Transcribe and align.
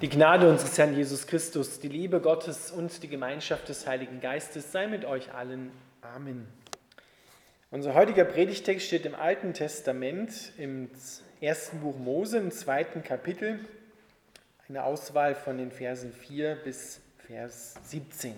Die 0.00 0.08
Gnade 0.08 0.48
unseres 0.48 0.78
Herrn 0.78 0.94
Jesus 0.94 1.26
Christus, 1.26 1.80
die 1.80 1.88
Liebe 1.88 2.20
Gottes 2.20 2.70
und 2.70 3.02
die 3.02 3.08
Gemeinschaft 3.08 3.68
des 3.68 3.84
Heiligen 3.84 4.20
Geistes 4.20 4.70
sei 4.70 4.86
mit 4.86 5.04
euch 5.04 5.34
allen. 5.34 5.72
Amen. 6.02 6.46
Unser 7.72 7.94
heutiger 7.94 8.24
Predigtext 8.24 8.86
steht 8.86 9.06
im 9.06 9.16
Alten 9.16 9.54
Testament 9.54 10.52
im 10.56 10.88
ersten 11.40 11.80
Buch 11.80 11.98
Mose, 11.98 12.38
im 12.38 12.52
zweiten 12.52 13.02
Kapitel, 13.02 13.58
eine 14.68 14.84
Auswahl 14.84 15.34
von 15.34 15.58
den 15.58 15.72
Versen 15.72 16.12
4 16.12 16.54
bis 16.62 17.00
Vers 17.26 17.74
17. 17.82 18.34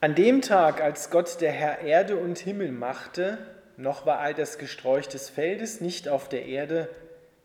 An 0.00 0.16
dem 0.16 0.42
Tag, 0.42 0.80
als 0.80 1.10
Gott 1.10 1.40
der 1.40 1.52
Herr 1.52 1.78
Erde 1.78 2.16
und 2.16 2.38
Himmel 2.38 2.72
machte, 2.72 3.38
noch 3.76 4.04
war 4.04 4.18
all 4.18 4.34
das 4.34 4.58
Gesträuch 4.58 5.06
des 5.06 5.30
Feldes 5.30 5.80
nicht 5.80 6.08
auf 6.08 6.28
der 6.28 6.46
Erde, 6.46 6.88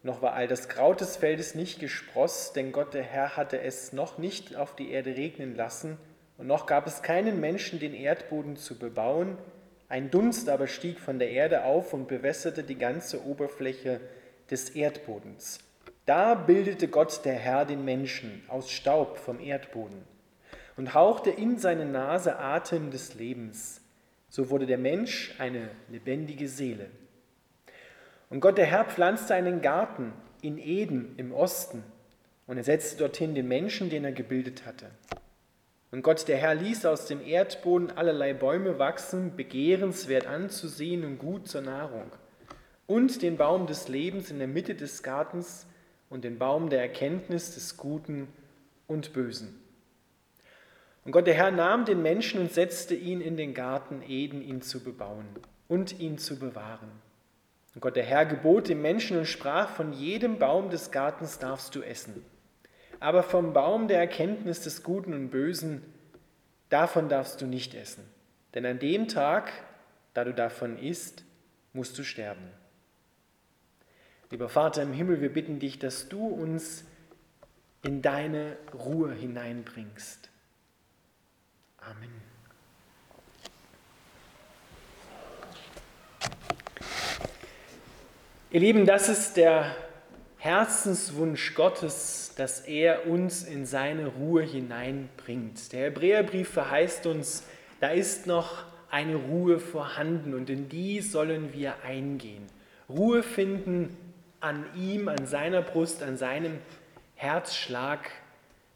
noch 0.04 0.22
war 0.22 0.34
all 0.34 0.48
das 0.48 0.68
Kraut 0.68 1.02
des 1.02 1.18
Feldes 1.18 1.56
nicht 1.56 1.80
gespross, 1.80 2.54
denn 2.54 2.72
Gott 2.72 2.94
der 2.94 3.04
Herr 3.04 3.38
hatte 3.38 3.62
es 3.62 3.94
noch 3.94 4.18
nicht 4.18 4.56
auf 4.56 4.76
die 4.76 4.92
Erde 4.92 5.16
regnen 5.16 5.56
lassen, 5.56 5.98
und 6.38 6.48
noch 6.48 6.66
gab 6.66 6.88
es 6.88 7.04
keinen 7.04 7.40
Menschen, 7.40 7.80
den 7.80 7.94
Erdboden 7.94 8.56
zu 8.56 8.80
bebauen. 8.80 9.38
Ein 9.90 10.10
Dunst 10.10 10.50
aber 10.50 10.66
stieg 10.66 11.00
von 11.00 11.20
der 11.20 11.30
Erde 11.30 11.66
auf 11.66 11.94
und 11.94 12.08
bewässerte 12.08 12.64
die 12.64 12.80
ganze 12.80 13.24
Oberfläche 13.24 14.02
des 14.50 14.72
Erdbodens. 14.72 15.60
Da 16.08 16.34
bildete 16.34 16.88
Gott 16.88 17.26
der 17.26 17.36
Herr 17.36 17.66
den 17.66 17.86
Menschen 17.86 18.44
aus 18.48 18.72
Staub 18.72 19.20
vom 19.20 19.40
Erdboden 19.40 20.04
und 20.78 20.96
hauchte 20.96 21.30
in 21.30 21.60
seine 21.60 21.86
Nase 21.86 22.40
Atem 22.40 22.90
des 22.90 23.14
Lebens. 23.14 23.82
So 24.28 24.50
wurde 24.50 24.66
der 24.66 24.80
Mensch 24.80 25.36
eine 25.38 25.70
lebendige 25.90 26.48
Seele. 26.48 26.90
Und 28.32 28.40
Gott 28.40 28.58
der 28.58 28.66
Herr 28.66 28.86
pflanzte 28.86 29.36
einen 29.36 29.62
Garten 29.62 30.14
in 30.42 30.58
Eden 30.58 31.14
im 31.18 31.34
Osten 31.34 31.84
und 32.48 32.56
er 32.56 32.64
setzte 32.64 32.98
dorthin 32.98 33.36
den 33.36 33.50
Menschen, 33.50 33.90
den 33.90 34.06
er 34.06 34.14
gebildet 34.14 34.66
hatte. 34.66 34.88
Und 35.92 36.02
Gott 36.02 36.30
der 36.30 36.38
Herr 36.38 36.56
ließ 36.56 36.86
aus 36.86 37.08
dem 37.08 37.22
Erdboden 37.22 37.92
allerlei 37.92 38.34
Bäume 38.34 38.80
wachsen, 38.80 39.36
begehrenswert 39.36 40.28
anzusehen 40.28 41.04
und 41.04 41.20
gut 41.20 41.50
zur 41.50 41.62
Nahrung. 41.62 42.10
Und 42.88 43.22
den 43.22 43.36
Baum 43.36 43.68
des 43.68 43.90
Lebens 43.90 44.32
in 44.32 44.40
der 44.40 44.48
Mitte 44.48 44.76
des 44.76 45.04
Gartens 45.04 45.68
und 46.10 46.24
den 46.24 46.40
Baum 46.40 46.70
der 46.70 46.80
Erkenntnis 46.80 47.54
des 47.54 47.76
Guten 47.76 48.30
und 48.88 49.12
Bösen. 49.12 49.62
Und 51.04 51.12
Gott 51.12 51.28
der 51.28 51.34
Herr 51.34 51.52
nahm 51.52 51.84
den 51.84 52.02
Menschen 52.02 52.40
und 52.40 52.54
setzte 52.54 52.96
ihn 52.96 53.20
in 53.20 53.36
den 53.36 53.54
Garten 53.54 54.02
Eden, 54.08 54.42
ihn 54.42 54.62
zu 54.62 54.82
bebauen 54.82 55.28
und 55.68 56.00
ihn 56.00 56.18
zu 56.18 56.40
bewahren. 56.40 57.01
Und 57.74 57.82
Gott 57.82 57.96
der 57.96 58.04
Herr 58.04 58.26
gebot 58.26 58.68
dem 58.68 58.82
Menschen 58.82 59.18
und 59.18 59.26
sprach, 59.26 59.70
von 59.70 59.94
jedem 59.94 60.40
Baum 60.40 60.70
des 60.70 60.92
Gartens 60.92 61.40
darfst 61.40 61.74
du 61.76 61.82
essen. 61.82 62.26
Aber 63.00 63.24
vom 63.24 63.54
Baum 63.54 63.88
der 63.88 64.00
Erkenntnis 64.00 64.62
des 64.62 64.84
Guten 64.84 65.14
und 65.14 65.30
Bösen, 65.30 65.82
davon 66.70 67.10
darfst 67.10 67.42
du 67.42 67.46
nicht 67.46 67.74
essen. 67.74 68.04
Denn 68.54 68.66
an 68.66 68.80
dem 68.80 69.08
Tag, 69.08 69.52
da 70.14 70.24
du 70.24 70.34
davon 70.34 70.78
isst, 70.78 71.24
musst 71.74 71.98
du 71.98 72.04
sterben. 72.04 72.52
Lieber 74.30 74.50
Vater 74.50 74.84
im 74.84 74.94
Himmel, 74.94 75.22
wir 75.22 75.32
bitten 75.32 75.60
dich, 75.60 75.80
dass 75.80 76.10
du 76.10 76.26
uns 76.28 76.86
in 77.84 78.02
deine 78.02 78.58
Ruhe 78.74 79.14
hineinbringst. 79.14 80.30
Amen. 81.78 82.31
Ihr 88.54 88.60
Lieben, 88.60 88.86
das 88.86 89.08
ist 89.08 89.38
der 89.38 89.78
Herzenswunsch 90.36 91.56
Gottes, 91.56 92.34
dass 92.36 92.60
er 92.60 93.08
uns 93.08 93.44
in 93.44 93.66
seine 93.66 94.08
Ruhe 94.08 94.44
hineinbringt. 94.44 95.72
Der 95.72 95.86
Hebräerbrief 95.86 96.50
verheißt 96.50 97.06
uns, 97.06 97.44
da 97.80 97.92
ist 97.92 98.28
noch 98.28 98.66
eine 98.90 99.16
Ruhe 99.16 99.58
vorhanden 99.58 100.34
und 100.34 100.50
in 100.50 100.68
die 100.68 101.00
sollen 101.00 101.54
wir 101.54 101.76
eingehen. 101.86 102.46
Ruhe 102.90 103.24
finden 103.24 103.96
an 104.42 104.66
ihm, 104.76 105.08
an 105.08 105.26
seiner 105.28 105.62
Brust, 105.62 106.04
an 106.04 106.18
seinem 106.18 106.58
Herzschlag, 107.16 108.12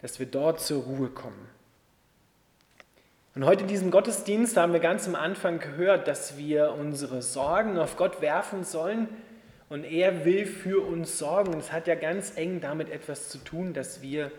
dass 0.01 0.19
wir 0.19 0.25
dort 0.27 0.61
zur 0.61 0.83
Ruhe 0.83 1.09
kommen. 1.09 1.49
Und 3.35 3.45
heute 3.45 3.63
in 3.63 3.67
diesem 3.67 3.91
Gottesdienst 3.91 4.55
haben 4.55 4.71
wir 4.71 4.79
ganz 4.79 5.05
am 5.05 5.15
Anfang 5.15 5.59
gehört, 5.59 6.07
dass 6.07 6.37
wir 6.37 6.71
unsere 6.79 7.21
Sorgen 7.21 7.77
auf 7.77 7.97
Gott 7.97 8.21
werfen 8.21 8.63
sollen 8.63 9.09
und 9.75 9.83
er 9.83 10.23
will 10.23 10.45
für 10.45 10.87
uns 10.87 11.17
sorgen. 11.19 11.53
Und 11.53 11.59
es 11.59 11.73
hat 11.73 11.85
ja 11.85 11.95
ganz 11.95 12.37
eng 12.37 12.61
damit 12.61 12.89
etwas 12.89 13.27
zu 13.27 13.39
tun, 13.39 13.73
dass 13.73 14.01
wir 14.01 14.31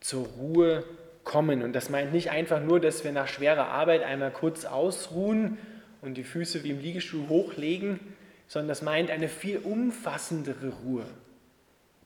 zur 0.00 0.26
Ruhe 0.26 0.84
kommen. 1.24 1.62
Und 1.62 1.72
das 1.72 1.88
meint 1.88 2.12
nicht 2.12 2.30
einfach 2.30 2.60
nur, 2.60 2.80
dass 2.80 3.02
wir 3.02 3.10
nach 3.10 3.26
schwerer 3.26 3.68
Arbeit 3.68 4.02
einmal 4.02 4.30
kurz 4.30 4.66
ausruhen 4.66 5.56
und 6.02 6.18
die 6.18 6.22
Füße 6.22 6.64
wie 6.64 6.70
im 6.72 6.80
Liegestuhl 6.80 7.30
hochlegen, 7.30 7.98
sondern 8.46 8.68
das 8.68 8.82
meint 8.82 9.10
eine 9.10 9.28
viel 9.28 9.56
umfassendere 9.56 10.74
Ruhe. 10.84 11.06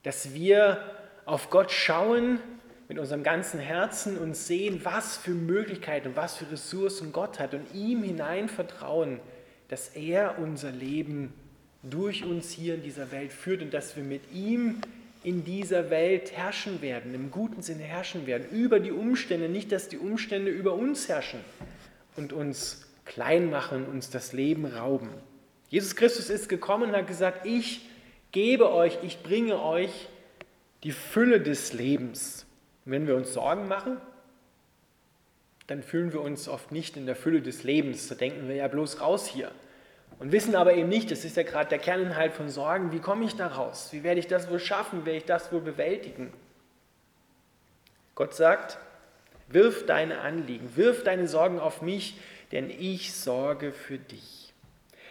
Dass 0.05 0.33
wir 0.33 0.79
auf 1.25 1.51
Gott 1.51 1.73
schauen 1.73 2.39
mit 2.87 3.01
unserem 3.01 3.25
ganzen 3.25 3.59
Herzen 3.59 4.17
und 4.17 4.37
sehen, 4.37 4.83
was 4.85 5.17
für 5.17 5.33
Möglichkeiten, 5.33 6.13
was 6.15 6.37
für 6.37 6.49
Ressourcen 6.53 7.13
Gott 7.13 7.41
hat 7.41 7.55
und 7.55 7.75
ihm 7.75 8.05
hinein 8.05 8.49
vertrauen, 8.49 9.19
dass 9.67 9.89
er 9.97 10.39
unser 10.39 10.71
Leben 10.71 11.35
durch 11.83 12.25
uns 12.25 12.51
hier 12.51 12.75
in 12.75 12.83
dieser 12.83 13.13
Welt 13.13 13.33
führt 13.33 13.63
und 13.63 13.73
dass 13.73 13.97
wir 13.97 14.03
mit 14.03 14.23
ihm 14.33 14.81
in 15.23 15.45
dieser 15.45 15.91
Welt 15.91 16.33
herrschen 16.33 16.81
werden, 16.81 17.15
im 17.15 17.31
guten 17.31 17.63
Sinne 17.63 17.83
herrschen 17.83 18.27
werden, 18.27 18.49
über 18.51 18.81
die 18.81 18.93
Umstände, 18.93 19.49
nicht 19.49 19.73
dass 19.73 19.89
die 19.89 19.99
Umstände 19.99 20.51
über 20.51 20.75
uns 20.75 21.09
herrschen 21.09 21.41
und 22.17 22.33
uns 22.33 22.87
klein 23.05 23.51
machen, 23.51 23.87
uns 23.87 24.11
das 24.11 24.33
Leben 24.33 24.67
rauben. 24.67 25.09
Jesus 25.71 25.97
Christus 25.97 26.31
ist 26.31 26.49
gekommen 26.49 26.91
und 26.91 26.97
hat 26.97 27.07
gesagt, 27.07 27.47
ich 27.47 27.89
gebe 28.33 28.73
euch, 28.73 28.99
ich 29.03 29.23
bringe 29.23 29.61
euch 29.61 30.09
die 30.83 30.93
Fülle 30.93 31.41
des 31.41 31.73
Lebens. 31.73 32.47
Und 32.85 32.93
wenn 32.93 33.07
wir 33.07 33.17
uns 33.17 33.33
Sorgen 33.33 33.69
machen, 33.69 33.99
dann 35.67 35.83
fühlen 35.83 36.13
wir 36.13 36.23
uns 36.23 36.49
oft 36.49 36.73
nicht 36.73 36.97
in 36.97 37.07
der 37.07 37.17
Fülle 37.17 37.43
des 37.43 37.65
Lebens. 37.65 38.09
Da 38.09 38.15
denken 38.15 38.49
wir 38.49 38.55
ja 38.55 38.69
bloß 38.69 39.01
raus 39.01 39.27
hier. 39.27 39.51
Und 40.19 40.33
wissen 40.33 40.57
aber 40.57 40.75
eben 40.75 40.89
nicht, 40.89 41.11
das 41.11 41.25
ist 41.25 41.37
ja 41.37 41.45
gerade 41.45 41.71
der 41.71 41.79
Kerninhalt 41.79 42.33
von 42.33 42.49
Sorgen, 42.49 42.93
wie 42.93 42.99
komme 42.99 43.25
ich 43.25 43.37
da 43.37 43.47
raus? 43.47 43.89
Wie 43.93 44.03
werde 44.03 44.19
ich 44.19 44.27
das 44.27 44.51
wohl 44.51 44.59
schaffen? 44.59 45.07
Werde 45.07 45.19
ich 45.19 45.25
das 45.25 45.53
wohl 45.53 45.61
bewältigen? 45.61 46.33
Gott 48.17 48.35
sagt, 48.35 48.79
wirf 49.47 49.87
deine 49.87 50.21
Anliegen, 50.21 50.77
wirf 50.77 51.05
deine 51.05 51.29
Sorgen 51.29 51.61
auf 51.61 51.83
mich, 51.83 52.19
denn 52.51 52.69
ich 52.69 53.15
sorge 53.15 53.73
für 53.73 53.99
dich. 53.99 54.53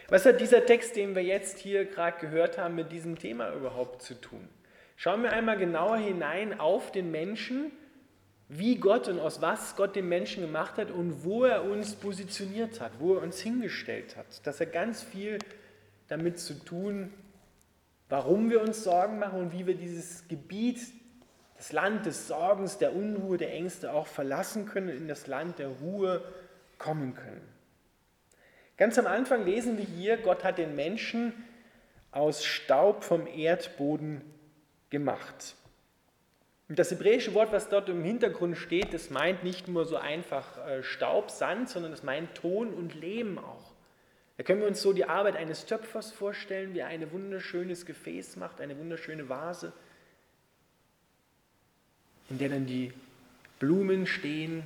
Was 0.09 0.25
hat 0.25 0.41
dieser 0.41 0.65
Text, 0.65 0.95
den 0.95 1.15
wir 1.15 1.23
jetzt 1.23 1.59
hier 1.59 1.85
gerade 1.85 2.19
gehört 2.19 2.57
haben, 2.57 2.75
mit 2.75 2.91
diesem 2.91 3.17
Thema 3.17 3.53
überhaupt 3.53 4.01
zu 4.01 4.13
tun? 4.13 4.47
Schauen 4.95 5.23
wir 5.23 5.31
einmal 5.31 5.57
genauer 5.57 5.97
hinein 5.97 6.59
auf 6.59 6.91
den 6.91 7.11
Menschen, 7.11 7.71
wie 8.49 8.77
Gott 8.77 9.07
und 9.07 9.19
aus 9.19 9.41
was 9.41 9.75
Gott 9.75 9.95
den 9.95 10.07
Menschen 10.07 10.41
gemacht 10.41 10.77
hat 10.77 10.89
und 10.89 11.25
wo 11.25 11.43
er 11.43 11.63
uns 11.63 11.95
positioniert 11.95 12.79
hat, 12.79 12.91
wo 12.99 13.15
er 13.15 13.21
uns 13.21 13.39
hingestellt 13.39 14.15
hat. 14.15 14.45
Das 14.45 14.59
hat 14.61 14.71
ganz 14.71 15.03
viel 15.03 15.39
damit 16.07 16.39
zu 16.39 16.53
tun, 16.53 17.13
warum 18.07 18.49
wir 18.49 18.61
uns 18.61 18.83
Sorgen 18.83 19.19
machen 19.19 19.39
und 19.39 19.51
wie 19.51 19.67
wir 19.67 19.75
dieses 19.75 20.27
Gebiet, 20.29 20.79
das 21.57 21.73
Land 21.73 22.05
des 22.05 22.27
Sorgens, 22.27 22.77
der 22.77 22.95
Unruhe, 22.95 23.37
der 23.37 23.53
Ängste 23.53 23.91
auch 23.91 24.07
verlassen 24.07 24.65
können 24.65 24.89
und 24.89 24.97
in 24.97 25.07
das 25.07 25.27
Land 25.27 25.59
der 25.59 25.67
Ruhe 25.67 26.23
kommen 26.77 27.15
können. 27.15 27.41
Ganz 28.77 28.97
am 28.97 29.07
Anfang 29.07 29.43
lesen 29.43 29.77
wir 29.77 29.85
hier, 29.85 30.17
Gott 30.17 30.43
hat 30.43 30.57
den 30.57 30.75
Menschen 30.75 31.33
aus 32.11 32.45
Staub 32.45 33.03
vom 33.03 33.27
Erdboden 33.27 34.21
gemacht. 34.89 35.55
Das 36.69 36.91
hebräische 36.91 37.33
Wort, 37.33 37.53
was 37.53 37.69
dort 37.69 37.87
im 37.87 38.03
Hintergrund 38.03 38.57
steht, 38.57 38.93
das 38.93 39.09
meint 39.09 39.43
nicht 39.43 39.69
nur 39.69 39.85
so 39.85 39.95
einfach 39.95 40.57
äh, 40.67 40.83
Staub, 40.83 41.31
Sand, 41.31 41.69
sondern 41.69 41.91
das 41.91 42.03
meint 42.03 42.35
Ton 42.35 42.73
und 42.73 42.93
Lehm 42.93 43.37
auch. 43.37 43.73
Da 44.35 44.43
können 44.43 44.59
wir 44.59 44.67
uns 44.67 44.81
so 44.81 44.91
die 44.91 45.05
Arbeit 45.05 45.37
eines 45.37 45.65
Töpfers 45.65 46.11
vorstellen, 46.11 46.73
wie 46.73 46.79
er 46.79 46.87
ein 46.87 47.11
wunderschönes 47.11 47.85
Gefäß 47.85 48.35
macht, 48.35 48.59
eine 48.59 48.77
wunderschöne 48.77 49.29
Vase, 49.29 49.71
in 52.29 52.37
der 52.37 52.49
dann 52.49 52.65
die 52.65 52.91
Blumen 53.59 54.05
stehen 54.05 54.63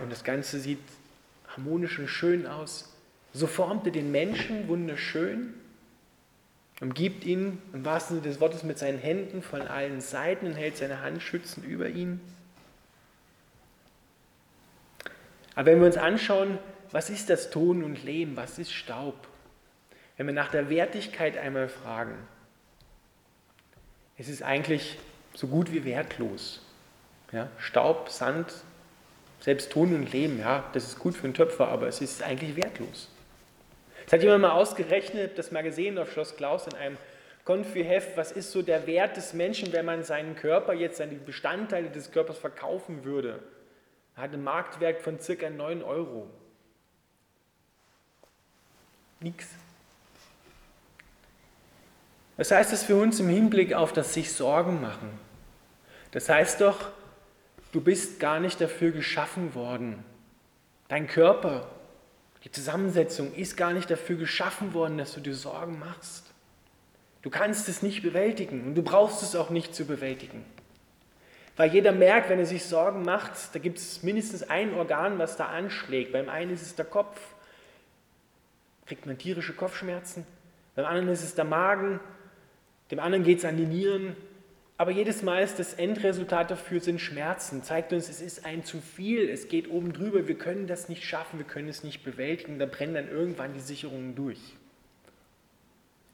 und 0.00 0.12
das 0.12 0.22
Ganze 0.22 0.60
sieht 0.60 0.78
harmonisch 1.48 1.98
und 1.98 2.08
schön 2.08 2.46
aus. 2.46 2.96
So 3.34 3.46
formt 3.46 3.86
er 3.86 3.92
den 3.92 4.12
Menschen 4.12 4.68
wunderschön 4.68 5.54
umgibt 6.80 7.24
ihn 7.24 7.60
im 7.72 7.84
wahrsten 7.84 8.16
Sinne 8.16 8.28
des 8.28 8.40
Wortes 8.40 8.62
mit 8.62 8.78
seinen 8.78 8.98
Händen 8.98 9.42
von 9.42 9.62
allen 9.62 10.00
Seiten 10.00 10.46
und 10.46 10.54
hält 10.54 10.76
seine 10.76 11.02
Hand 11.02 11.22
schützend 11.22 11.66
über 11.66 11.88
ihn. 11.88 12.20
Aber 15.54 15.66
wenn 15.66 15.80
wir 15.80 15.86
uns 15.86 15.96
anschauen, 15.96 16.58
was 16.92 17.10
ist 17.10 17.30
das 17.30 17.50
Ton 17.50 17.82
und 17.82 18.04
Lehm, 18.04 18.36
was 18.36 18.58
ist 18.58 18.72
Staub? 18.72 19.26
Wenn 20.16 20.26
wir 20.26 20.34
nach 20.34 20.50
der 20.50 20.70
Wertigkeit 20.70 21.36
einmal 21.36 21.68
fragen, 21.68 22.14
es 24.16 24.28
ist 24.28 24.42
eigentlich 24.42 24.98
so 25.34 25.48
gut 25.48 25.72
wie 25.72 25.84
wertlos. 25.84 26.62
Ja, 27.32 27.48
Staub, 27.58 28.08
Sand, 28.08 28.52
selbst 29.40 29.70
Ton 29.70 29.94
und 29.94 30.12
Lehm, 30.12 30.38
ja, 30.38 30.64
das 30.72 30.84
ist 30.84 30.98
gut 30.98 31.14
für 31.14 31.24
einen 31.24 31.34
Töpfer, 31.34 31.68
aber 31.68 31.88
es 31.88 32.00
ist 32.00 32.22
eigentlich 32.22 32.56
wertlos. 32.56 33.08
Das 34.08 34.14
hat 34.14 34.22
jemand 34.22 34.40
mal 34.40 34.52
ausgerechnet, 34.52 35.36
das 35.36 35.50
mal 35.50 35.62
gesehen 35.62 35.98
auf 35.98 36.10
Schloss 36.10 36.34
Klaus 36.34 36.66
in 36.66 36.72
einem 36.76 36.96
Konfi-Heft, 37.44 38.16
was 38.16 38.32
ist 38.32 38.52
so 38.52 38.62
der 38.62 38.86
Wert 38.86 39.18
des 39.18 39.34
Menschen, 39.34 39.70
wenn 39.74 39.84
man 39.84 40.02
seinen 40.02 40.34
Körper 40.34 40.72
jetzt, 40.72 40.96
seine 40.96 41.16
Bestandteile 41.16 41.90
des 41.90 42.10
Körpers 42.10 42.38
verkaufen 42.38 43.04
würde. 43.04 43.42
Er 44.16 44.22
hat 44.22 44.32
einen 44.32 44.42
Marktwert 44.44 45.02
von 45.02 45.20
circa 45.20 45.50
9 45.50 45.82
Euro. 45.82 46.26
Nix. 49.20 49.46
Was 52.38 52.50
heißt 52.50 52.72
das 52.72 52.84
für 52.84 52.96
uns 52.96 53.20
im 53.20 53.28
Hinblick 53.28 53.74
auf 53.74 53.92
das 53.92 54.14
sich 54.14 54.32
Sorgen 54.32 54.80
machen? 54.80 55.10
Das 56.12 56.30
heißt 56.30 56.62
doch, 56.62 56.88
du 57.72 57.82
bist 57.82 58.20
gar 58.20 58.40
nicht 58.40 58.58
dafür 58.58 58.90
geschaffen 58.90 59.54
worden. 59.54 60.02
Dein 60.88 61.06
Körper, 61.08 61.68
die 62.44 62.50
Zusammensetzung 62.50 63.34
ist 63.34 63.56
gar 63.56 63.72
nicht 63.72 63.90
dafür 63.90 64.16
geschaffen 64.16 64.74
worden, 64.74 64.98
dass 64.98 65.14
du 65.14 65.20
dir 65.20 65.34
Sorgen 65.34 65.78
machst. 65.78 66.24
Du 67.22 67.30
kannst 67.30 67.68
es 67.68 67.82
nicht 67.82 68.02
bewältigen 68.02 68.64
und 68.64 68.74
du 68.74 68.82
brauchst 68.82 69.22
es 69.22 69.34
auch 69.34 69.50
nicht 69.50 69.74
zu 69.74 69.84
bewältigen. 69.84 70.44
Weil 71.56 71.72
jeder 71.72 71.90
merkt, 71.90 72.30
wenn 72.30 72.38
er 72.38 72.46
sich 72.46 72.64
Sorgen 72.64 73.02
macht, 73.02 73.32
da 73.52 73.58
gibt 73.58 73.78
es 73.78 74.04
mindestens 74.04 74.44
ein 74.48 74.74
Organ, 74.74 75.18
was 75.18 75.36
da 75.36 75.46
anschlägt. 75.46 76.12
Beim 76.12 76.28
einen 76.28 76.52
ist 76.52 76.62
es 76.62 76.76
der 76.76 76.84
Kopf, 76.84 77.20
kriegt 78.86 79.06
man 79.06 79.18
tierische 79.18 79.52
Kopfschmerzen. 79.54 80.24
Beim 80.76 80.86
anderen 80.86 81.08
ist 81.08 81.24
es 81.24 81.34
der 81.34 81.44
Magen, 81.44 81.98
dem 82.92 83.00
anderen 83.00 83.24
geht 83.24 83.38
es 83.38 83.44
an 83.44 83.56
die 83.56 83.66
Nieren. 83.66 84.16
Aber 84.80 84.92
jedes 84.92 85.22
Mal 85.22 85.42
ist 85.42 85.58
das 85.58 85.74
Endresultat 85.74 86.52
dafür 86.52 86.80
sind 86.80 87.00
Schmerzen. 87.00 87.64
Zeigt 87.64 87.92
uns, 87.92 88.08
es 88.08 88.20
ist 88.20 88.46
ein 88.46 88.64
zu 88.64 88.80
viel, 88.80 89.28
es 89.28 89.48
geht 89.48 89.68
oben 89.68 89.92
drüber, 89.92 90.28
wir 90.28 90.38
können 90.38 90.68
das 90.68 90.88
nicht 90.88 91.04
schaffen, 91.04 91.40
wir 91.40 91.46
können 91.46 91.68
es 91.68 91.82
nicht 91.82 92.04
bewältigen. 92.04 92.60
Da 92.60 92.66
brennen 92.66 92.94
dann 92.94 93.08
irgendwann 93.08 93.52
die 93.52 93.60
Sicherungen 93.60 94.14
durch. 94.14 94.38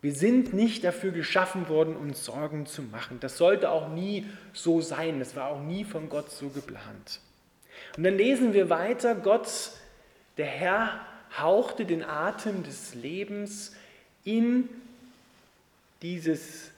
Wir 0.00 0.14
sind 0.14 0.54
nicht 0.54 0.82
dafür 0.82 1.12
geschaffen 1.12 1.68
worden, 1.68 1.94
uns 1.94 2.24
Sorgen 2.24 2.64
zu 2.64 2.82
machen. 2.82 3.18
Das 3.20 3.36
sollte 3.36 3.70
auch 3.70 3.90
nie 3.90 4.26
so 4.54 4.80
sein. 4.80 5.18
Das 5.18 5.36
war 5.36 5.48
auch 5.48 5.62
nie 5.62 5.84
von 5.84 6.08
Gott 6.08 6.30
so 6.30 6.48
geplant. 6.48 7.20
Und 7.98 8.04
dann 8.04 8.16
lesen 8.16 8.54
wir 8.54 8.70
weiter, 8.70 9.14
Gott, 9.14 9.72
der 10.38 10.46
Herr, 10.46 11.00
hauchte 11.38 11.84
den 11.84 12.02
Atem 12.02 12.62
des 12.62 12.94
Lebens 12.94 13.74
in 14.24 14.70
dieses 16.00 16.70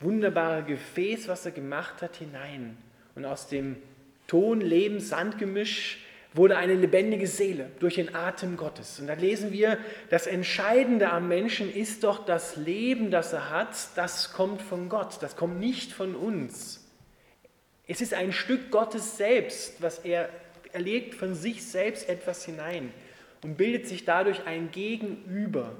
wunderbare 0.00 0.62
Gefäß, 0.64 1.28
was 1.28 1.46
er 1.46 1.52
gemacht 1.52 2.02
hat, 2.02 2.16
hinein. 2.16 2.76
Und 3.14 3.24
aus 3.24 3.48
dem 3.48 3.76
Ton, 4.26 4.60
Leben, 4.60 5.00
Sandgemisch 5.00 5.98
wurde 6.32 6.56
eine 6.56 6.74
lebendige 6.74 7.26
Seele 7.26 7.70
durch 7.80 7.96
den 7.96 8.14
Atem 8.14 8.56
Gottes. 8.56 9.00
Und 9.00 9.08
da 9.08 9.14
lesen 9.14 9.52
wir, 9.52 9.78
das 10.10 10.26
Entscheidende 10.26 11.10
am 11.10 11.28
Menschen 11.28 11.72
ist 11.72 12.04
doch 12.04 12.24
das 12.24 12.56
Leben, 12.56 13.10
das 13.10 13.32
er 13.32 13.50
hat, 13.50 13.76
das 13.96 14.32
kommt 14.32 14.62
von 14.62 14.88
Gott, 14.88 15.18
das 15.20 15.36
kommt 15.36 15.58
nicht 15.58 15.92
von 15.92 16.14
uns. 16.14 16.88
Es 17.88 18.00
ist 18.00 18.14
ein 18.14 18.32
Stück 18.32 18.70
Gottes 18.70 19.16
selbst, 19.16 19.82
was 19.82 19.98
er, 19.98 20.28
er 20.72 20.80
legt 20.80 21.14
von 21.14 21.34
sich 21.34 21.66
selbst 21.66 22.08
etwas 22.08 22.44
hinein 22.44 22.92
und 23.42 23.56
bildet 23.56 23.88
sich 23.88 24.04
dadurch 24.04 24.46
ein 24.46 24.70
Gegenüber, 24.70 25.72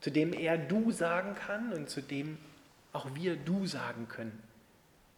zu 0.00 0.10
dem 0.10 0.34
er 0.34 0.58
du 0.58 0.90
sagen 0.90 1.34
kann 1.34 1.72
und 1.72 1.88
zu 1.88 2.02
dem 2.02 2.36
auch 2.92 3.14
wir 3.14 3.36
du 3.36 3.66
sagen 3.66 4.08
können. 4.08 4.42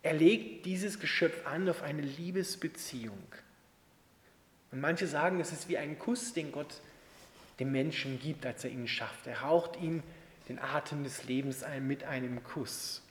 Er 0.02 0.14
legt 0.14 0.67
dieses 0.67 0.99
Geschöpf 0.99 1.46
an 1.46 1.69
auf 1.69 1.82
eine 1.82 2.02
Liebesbeziehung. 2.02 3.22
Und 4.72 4.81
manche 4.81 5.06
sagen, 5.06 5.40
es 5.40 5.52
ist 5.52 5.69
wie 5.69 5.78
ein 5.78 5.99
Kuss, 5.99 6.32
den 6.32 6.52
Gott 6.52 6.81
dem 7.58 7.72
Menschen 7.72 8.19
gibt, 8.19 8.46
als 8.46 8.64
er 8.64 8.70
ihn 8.70 8.88
schafft. 8.88 9.26
Er 9.26 9.43
haucht 9.43 9.76
ihm 9.81 10.02
den 10.49 10.58
Atem 10.58 11.05
des 11.05 11.25
Lebens 11.25 11.62
ein 11.62 11.87
mit 11.87 12.05
einem 12.05 12.43
Kuss. 12.43 13.02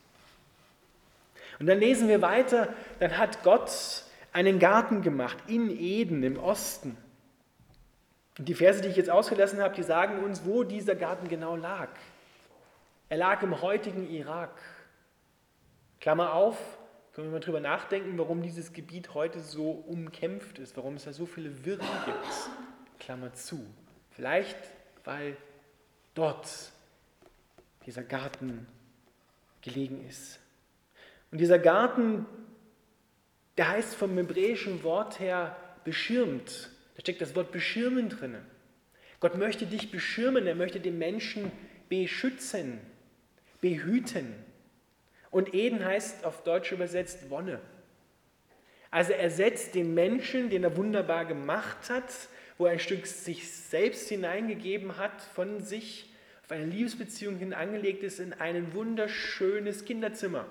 Und 1.59 1.67
dann 1.67 1.79
lesen 1.79 2.07
wir 2.07 2.21
weiter, 2.21 2.73
dann 2.99 3.17
hat 3.17 3.43
Gott 3.43 3.71
einen 4.33 4.59
Garten 4.59 5.01
gemacht 5.01 5.37
in 5.47 5.69
Eden 5.69 6.23
im 6.23 6.37
Osten. 6.37 6.97
Und 8.37 8.47
die 8.47 8.53
Verse, 8.53 8.81
die 8.81 8.87
ich 8.87 8.95
jetzt 8.95 9.09
ausgelassen 9.09 9.59
habe, 9.59 9.75
die 9.75 9.83
sagen 9.83 10.23
uns, 10.23 10.45
wo 10.45 10.63
dieser 10.63 10.95
Garten 10.95 11.27
genau 11.27 11.55
lag. 11.55 11.89
Er 13.09 13.17
lag 13.17 13.41
im 13.41 13.59
heutigen 13.63 14.07
Irak. 14.07 14.61
Klammer 15.99 16.33
auf, 16.33 16.77
können 17.13 17.27
wir 17.27 17.31
mal 17.31 17.39
drüber 17.39 17.59
nachdenken, 17.59 18.19
warum 18.19 18.43
dieses 18.43 18.71
Gebiet 18.71 19.15
heute 19.15 19.39
so 19.39 19.71
umkämpft 19.71 20.59
ist, 20.59 20.77
warum 20.77 20.93
es 20.93 21.05
da 21.05 21.11
so 21.11 21.25
viele 21.25 21.65
Wirren 21.65 21.87
gibt. 22.05 22.99
Klammer 22.99 23.33
zu. 23.33 23.65
Vielleicht, 24.11 24.57
weil 25.05 25.35
dort 26.13 26.71
dieser 27.87 28.03
Garten 28.03 28.67
gelegen 29.63 30.07
ist. 30.07 30.39
Und 31.31 31.39
dieser 31.41 31.57
Garten, 31.57 32.27
der 33.57 33.69
heißt 33.69 33.95
vom 33.95 34.15
hebräischen 34.17 34.83
Wort 34.83 35.19
her 35.19 35.55
beschirmt. 35.83 36.69
Da 36.93 37.01
steckt 37.01 37.21
das 37.21 37.35
Wort 37.35 37.51
beschirmen 37.51 38.09
drin. 38.09 38.37
Gott 39.19 39.35
möchte 39.35 39.65
dich 39.65 39.89
beschirmen, 39.89 40.45
er 40.45 40.55
möchte 40.55 40.79
den 40.79 40.99
Menschen 40.99 41.51
beschützen, 41.89 42.79
behüten. 43.61 44.33
Und 45.31 45.53
Eden 45.53 45.83
heißt 45.83 46.25
auf 46.25 46.43
Deutsch 46.43 46.71
übersetzt 46.71 47.29
Wonne. 47.29 47.59
Also 48.91 49.13
er 49.13 49.29
setzt 49.29 49.75
den 49.75 49.93
Menschen, 49.93 50.49
den 50.49 50.63
er 50.63 50.75
wunderbar 50.75 51.25
gemacht 51.25 51.89
hat, 51.89 52.11
wo 52.57 52.65
er 52.65 52.73
ein 52.73 52.79
Stück 52.79 53.05
sich 53.05 53.51
selbst 53.51 54.09
hineingegeben 54.09 54.97
hat, 54.97 55.21
von 55.21 55.61
sich 55.61 56.09
auf 56.43 56.51
eine 56.51 56.65
Liebesbeziehung 56.65 57.37
hin 57.37 57.53
angelegt 57.53 58.03
ist, 58.03 58.19
in 58.19 58.33
ein 58.33 58.73
wunderschönes 58.73 59.85
Kinderzimmer. 59.85 60.47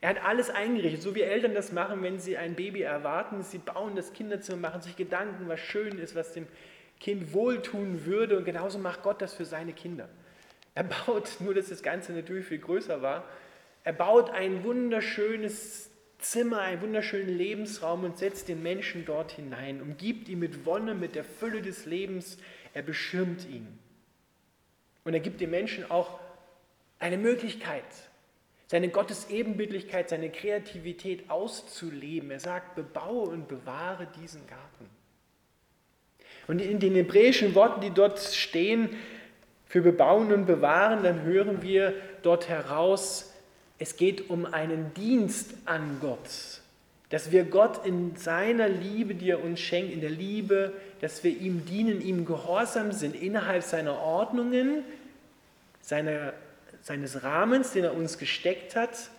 Er 0.00 0.10
hat 0.10 0.24
alles 0.24 0.50
eingerichtet, 0.50 1.02
so 1.02 1.14
wie 1.14 1.22
Eltern 1.22 1.54
das 1.54 1.72
machen, 1.72 2.02
wenn 2.02 2.18
sie 2.20 2.36
ein 2.36 2.54
Baby 2.54 2.82
erwarten. 2.82 3.42
Sie 3.42 3.58
bauen 3.58 3.96
das 3.96 4.12
Kinderzimmer, 4.12 4.58
machen 4.58 4.82
sich 4.82 4.96
Gedanken, 4.96 5.48
was 5.48 5.58
schön 5.60 5.98
ist, 5.98 6.14
was 6.14 6.32
dem 6.32 6.46
Kind 7.00 7.32
wohltun 7.32 8.04
würde. 8.04 8.36
Und 8.36 8.44
genauso 8.44 8.78
macht 8.78 9.02
Gott 9.02 9.22
das 9.22 9.34
für 9.34 9.46
seine 9.46 9.72
Kinder. 9.72 10.08
Er 10.74 10.84
baut, 10.84 11.36
nur 11.40 11.54
dass 11.54 11.68
das 11.68 11.82
Ganze 11.82 12.12
natürlich 12.12 12.46
viel 12.46 12.58
größer 12.58 13.02
war, 13.02 13.24
er 13.84 13.92
baut 13.92 14.30
ein 14.30 14.64
wunderschönes 14.64 15.90
Zimmer, 16.18 16.60
einen 16.60 16.80
wunderschönen 16.80 17.28
Lebensraum 17.28 18.02
und 18.04 18.18
setzt 18.18 18.48
den 18.48 18.62
Menschen 18.62 19.04
dort 19.04 19.32
hinein, 19.32 19.82
umgibt 19.82 20.28
ihn 20.30 20.38
mit 20.38 20.64
Wonne, 20.64 20.94
mit 20.94 21.14
der 21.14 21.24
Fülle 21.24 21.60
des 21.60 21.84
Lebens, 21.84 22.38
er 22.72 22.82
beschirmt 22.82 23.46
ihn. 23.46 23.78
Und 25.04 25.12
er 25.12 25.20
gibt 25.20 25.42
dem 25.42 25.50
Menschen 25.50 25.90
auch 25.90 26.18
eine 26.98 27.18
Möglichkeit, 27.18 27.84
seine 28.66 28.88
Gottesebenbildlichkeit, 28.88 30.08
seine 30.08 30.30
Kreativität 30.30 31.28
auszuleben. 31.28 32.30
Er 32.30 32.40
sagt, 32.40 32.74
bebaue 32.74 33.28
und 33.28 33.46
bewahre 33.46 34.08
diesen 34.20 34.46
Garten. 34.46 34.88
Und 36.46 36.60
in 36.60 36.78
den 36.78 36.94
hebräischen 36.94 37.54
Worten, 37.54 37.82
die 37.82 37.90
dort 37.90 38.18
stehen, 38.18 38.96
für 39.74 39.82
bebauen 39.82 40.32
und 40.32 40.46
bewahren, 40.46 41.02
dann 41.02 41.24
hören 41.24 41.60
wir 41.60 41.94
dort 42.22 42.48
heraus, 42.48 43.32
es 43.80 43.96
geht 43.96 44.30
um 44.30 44.46
einen 44.46 44.94
Dienst 44.94 45.50
an 45.64 45.98
Gott. 46.00 46.60
Dass 47.10 47.32
wir 47.32 47.42
Gott 47.42 47.84
in 47.84 48.14
seiner 48.14 48.68
Liebe, 48.68 49.16
die 49.16 49.30
er 49.30 49.42
uns 49.42 49.58
schenkt, 49.58 49.92
in 49.92 50.00
der 50.00 50.10
Liebe, 50.10 50.74
dass 51.00 51.24
wir 51.24 51.36
ihm 51.36 51.66
dienen, 51.66 52.00
ihm 52.00 52.24
gehorsam 52.24 52.92
sind, 52.92 53.20
innerhalb 53.20 53.64
seiner 53.64 53.98
Ordnungen, 53.98 54.84
seiner, 55.80 56.34
seines 56.80 57.24
Rahmens, 57.24 57.72
den 57.72 57.82
er 57.82 57.96
uns 57.96 58.18
gesteckt 58.18 58.76
hat, 58.76 59.10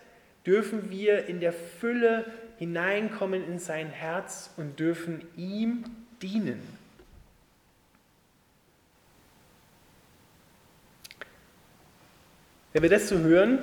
dürfen 0.45 0.89
wir 0.89 1.25
in 1.25 1.41
der 1.41 1.51
Fülle 1.51 2.23
hineinkommen 2.59 3.45
in 3.45 3.59
sein 3.59 3.89
Herz 3.89 4.51
und 4.55 4.79
dürfen 4.79 5.21
ihm 5.35 5.83
dienen. 6.21 6.84
Wenn 12.75 12.83
wir 12.83 12.89
das 12.89 13.07
so 13.07 13.19
hören, 13.19 13.59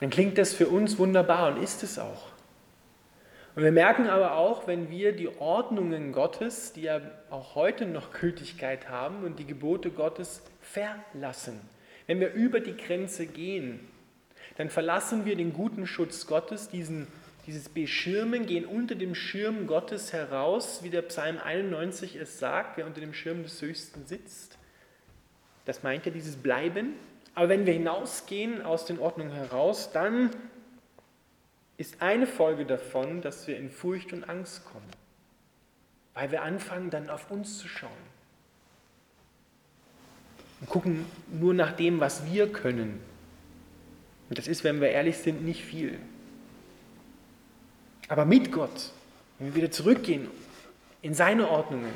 dann 0.00 0.10
klingt 0.10 0.38
das 0.38 0.52
für 0.52 0.66
uns 0.66 0.98
wunderbar 0.98 1.54
und 1.54 1.62
ist 1.62 1.84
es 1.84 2.00
auch. 2.00 2.32
Und 3.54 3.62
wir 3.62 3.70
merken 3.70 4.08
aber 4.08 4.32
auch, 4.32 4.66
wenn 4.66 4.90
wir 4.90 5.12
die 5.12 5.28
Ordnungen 5.38 6.10
Gottes, 6.10 6.72
die 6.72 6.82
ja 6.82 7.00
auch 7.30 7.54
heute 7.54 7.86
noch 7.86 8.10
Gültigkeit 8.10 8.88
haben 8.88 9.22
und 9.22 9.38
die 9.38 9.46
Gebote 9.46 9.90
Gottes 9.90 10.42
verlassen, 10.60 11.60
wenn 12.08 12.18
wir 12.18 12.32
über 12.32 12.58
die 12.58 12.76
Grenze 12.76 13.26
gehen, 13.26 13.86
dann 14.56 14.68
verlassen 14.68 15.24
wir 15.24 15.36
den 15.36 15.52
guten 15.52 15.86
Schutz 15.86 16.26
Gottes, 16.26 16.70
diesen, 16.70 17.06
dieses 17.46 17.68
Beschirmen, 17.68 18.46
gehen 18.46 18.64
unter 18.64 18.96
dem 18.96 19.14
Schirm 19.14 19.68
Gottes 19.68 20.12
heraus, 20.12 20.80
wie 20.82 20.90
der 20.90 21.02
Psalm 21.02 21.38
91 21.38 22.16
es 22.16 22.40
sagt, 22.40 22.76
wer 22.76 22.84
unter 22.84 23.00
dem 23.00 23.14
Schirm 23.14 23.44
des 23.44 23.62
Höchsten 23.62 24.06
sitzt. 24.06 24.58
Das 25.66 25.82
meint 25.82 26.06
ja 26.06 26.12
dieses 26.12 26.36
Bleiben, 26.36 26.94
Aber 27.36 27.50
wenn 27.50 27.66
wir 27.66 27.74
hinausgehen 27.74 28.62
aus 28.62 28.86
den 28.86 28.98
Ordnungen 28.98 29.32
heraus, 29.32 29.90
dann 29.92 30.30
ist 31.76 32.00
eine 32.00 32.26
Folge 32.26 32.64
davon, 32.64 33.20
dass 33.20 33.46
wir 33.46 33.58
in 33.58 33.70
Furcht 33.70 34.14
und 34.14 34.24
Angst 34.24 34.64
kommen, 34.64 34.88
weil 36.14 36.30
wir 36.30 36.42
anfangen 36.42 36.88
dann 36.88 37.10
auf 37.10 37.30
uns 37.30 37.58
zu 37.58 37.68
schauen 37.68 37.92
und 40.60 40.70
gucken 40.70 41.04
nur 41.30 41.52
nach 41.52 41.72
dem, 41.72 42.00
was 42.00 42.24
wir 42.24 42.50
können. 42.50 43.00
Und 44.30 44.38
das 44.38 44.48
ist, 44.48 44.64
wenn 44.64 44.80
wir 44.80 44.88
ehrlich 44.88 45.18
sind, 45.18 45.44
nicht 45.44 45.62
viel. 45.62 45.98
Aber 48.08 48.24
mit 48.24 48.50
Gott, 48.50 48.92
wenn 49.38 49.48
wir 49.48 49.56
wieder 49.56 49.70
zurückgehen 49.70 50.28
in 51.02 51.12
seine 51.12 51.50
Ordnungen, 51.50 51.92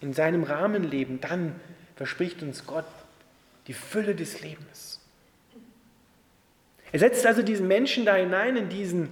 in 0.00 0.12
seinem 0.12 0.42
Rahmen 0.42 0.84
leben, 0.84 1.22
dann 1.22 1.58
verspricht 2.00 2.42
uns 2.42 2.66
Gott 2.66 2.86
die 3.66 3.74
Fülle 3.74 4.14
des 4.14 4.40
Lebens. 4.40 5.02
Er 6.92 6.98
setzt 6.98 7.26
also 7.26 7.42
diesen 7.42 7.68
Menschen 7.68 8.06
da 8.06 8.14
hinein, 8.14 8.56
in 8.56 8.70
diesen 8.70 9.10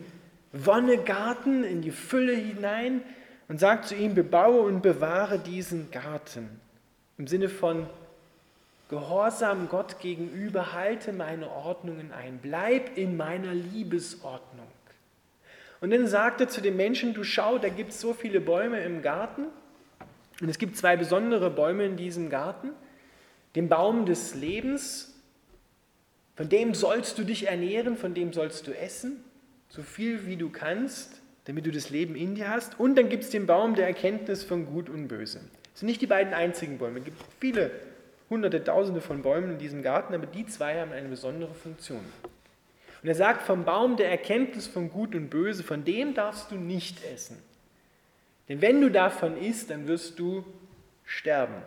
Wonnegarten, 0.54 1.64
in 1.64 1.82
die 1.82 1.90
Fülle 1.90 2.34
hinein 2.34 3.02
und 3.46 3.60
sagt 3.60 3.88
zu 3.88 3.94
ihm, 3.94 4.14
bebaue 4.14 4.62
und 4.62 4.80
bewahre 4.80 5.38
diesen 5.38 5.90
Garten. 5.90 6.48
Im 7.18 7.26
Sinne 7.26 7.50
von 7.50 7.86
Gehorsam 8.88 9.68
Gott 9.68 10.00
gegenüber, 10.00 10.72
halte 10.72 11.12
meine 11.12 11.50
Ordnungen 11.50 12.10
ein, 12.10 12.38
bleib 12.40 12.96
in 12.96 13.18
meiner 13.18 13.52
Liebesordnung. 13.52 14.66
Und 15.82 15.90
dann 15.90 16.06
sagt 16.06 16.40
er 16.40 16.48
zu 16.48 16.62
den 16.62 16.78
Menschen, 16.78 17.12
du 17.12 17.22
schau, 17.22 17.58
da 17.58 17.68
gibt 17.68 17.90
es 17.90 18.00
so 18.00 18.14
viele 18.14 18.40
Bäume 18.40 18.80
im 18.80 19.02
Garten 19.02 19.44
und 20.40 20.48
es 20.48 20.58
gibt 20.58 20.76
zwei 20.76 20.96
besondere 20.96 21.50
Bäume 21.50 21.84
in 21.84 21.96
diesem 21.96 22.30
Garten. 22.30 22.70
Den 23.54 23.68
Baum 23.68 24.06
des 24.06 24.34
Lebens, 24.34 25.14
von 26.36 26.48
dem 26.48 26.74
sollst 26.74 27.18
du 27.18 27.24
dich 27.24 27.48
ernähren, 27.48 27.96
von 27.96 28.14
dem 28.14 28.32
sollst 28.32 28.66
du 28.66 28.72
essen, 28.72 29.24
so 29.68 29.82
viel 29.82 30.26
wie 30.26 30.36
du 30.36 30.50
kannst, 30.50 31.20
damit 31.46 31.66
du 31.66 31.72
das 31.72 31.90
Leben 31.90 32.14
in 32.14 32.34
dir 32.34 32.48
hast. 32.48 32.78
Und 32.78 32.94
dann 32.96 33.08
gibt 33.08 33.24
es 33.24 33.30
den 33.30 33.46
Baum 33.46 33.74
der 33.74 33.86
Erkenntnis 33.86 34.44
von 34.44 34.66
Gut 34.66 34.88
und 34.88 35.08
Böse. 35.08 35.40
Das 35.72 35.80
sind 35.80 35.86
nicht 35.86 36.00
die 36.00 36.06
beiden 36.06 36.34
einzigen 36.34 36.78
Bäume. 36.78 37.00
Es 37.00 37.06
gibt 37.06 37.20
viele, 37.40 37.70
hunderte, 38.30 38.62
tausende 38.62 39.00
von 39.00 39.22
Bäumen 39.22 39.52
in 39.52 39.58
diesem 39.58 39.82
Garten, 39.82 40.14
aber 40.14 40.26
die 40.26 40.46
zwei 40.46 40.80
haben 40.80 40.92
eine 40.92 41.08
besondere 41.08 41.54
Funktion. 41.54 42.04
Und 43.02 43.08
er 43.08 43.14
sagt, 43.14 43.42
vom 43.42 43.64
Baum 43.64 43.96
der 43.96 44.10
Erkenntnis 44.10 44.66
von 44.66 44.90
Gut 44.90 45.14
und 45.14 45.30
Böse, 45.30 45.62
von 45.62 45.84
dem 45.84 46.14
darfst 46.14 46.50
du 46.50 46.56
nicht 46.56 47.04
essen. 47.04 47.38
Denn 48.48 48.62
wenn 48.62 48.80
du 48.80 48.90
davon 48.90 49.36
isst, 49.36 49.70
dann 49.70 49.86
wirst 49.86 50.18
du 50.18 50.44
sterben. 51.04 51.62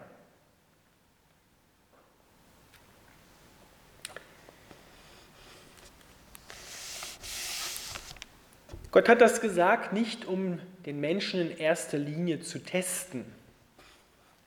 Gott 8.92 9.08
hat 9.08 9.22
das 9.22 9.40
gesagt, 9.40 9.94
nicht 9.94 10.26
um 10.26 10.60
den 10.86 11.00
Menschen 11.00 11.40
in 11.40 11.58
erster 11.58 11.98
Linie 11.98 12.42
zu 12.42 12.60
testen. 12.60 13.26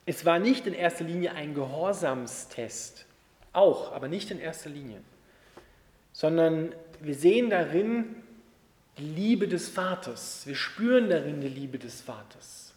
Es 0.05 0.23
war 0.23 0.37
nicht 0.37 0.67
in 0.67 0.75
erster 0.75 1.03
Linie 1.03 1.33
ein 1.33 1.55
Gehorsamstest, 1.55 3.07
auch, 3.53 3.91
aber 3.91 4.07
nicht 4.07 4.29
in 4.29 4.39
erster 4.39 4.69
Linie, 4.69 5.01
sondern 6.13 6.75
wir 7.01 7.15
sehen 7.15 7.49
darin 7.49 8.15
Liebe 8.97 9.47
des 9.47 9.67
Vaters. 9.67 10.43
Wir 10.45 10.55
spüren 10.55 11.09
darin 11.09 11.41
die 11.41 11.49
Liebe 11.49 11.77
des 11.77 12.01
Vaters. 12.01 12.73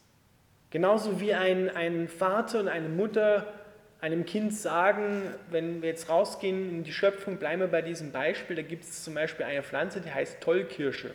Genauso 0.69 1.21
wie 1.21 1.33
ein, 1.33 1.69
ein 1.69 2.07
Vater 2.09 2.59
und 2.59 2.67
eine 2.67 2.89
Mutter 2.89 3.53
einem 4.01 4.25
Kind 4.25 4.53
sagen, 4.53 5.23
wenn 5.49 5.81
wir 5.81 5.89
jetzt 5.89 6.09
rausgehen 6.09 6.69
in 6.69 6.83
die 6.83 6.93
Schöpfung, 6.93 7.37
bleiben 7.37 7.61
wir 7.61 7.67
bei 7.67 7.81
diesem 7.81 8.11
Beispiel, 8.11 8.55
da 8.55 8.61
gibt 8.61 8.83
es 8.83 9.03
zum 9.03 9.13
Beispiel 9.13 9.45
eine 9.45 9.63
Pflanze, 9.63 10.01
die 10.01 10.11
heißt 10.11 10.41
Tollkirsche. 10.41 11.13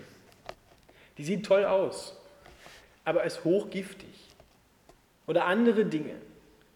Die 1.16 1.24
sieht 1.24 1.46
toll 1.46 1.64
aus, 1.64 2.18
aber 3.04 3.24
ist 3.24 3.44
hochgiftig. 3.44 4.08
Oder 5.26 5.46
andere 5.46 5.86
Dinge. 5.86 6.14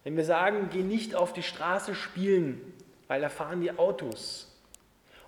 Wenn 0.04 0.16
wir 0.16 0.24
sagen, 0.24 0.70
geh 0.72 0.82
nicht 0.82 1.14
auf 1.14 1.32
die 1.32 1.42
Straße 1.42 1.94
spielen, 1.94 2.60
weil 3.08 3.20
da 3.20 3.28
fahren 3.28 3.60
die 3.60 3.72
Autos. 3.72 4.47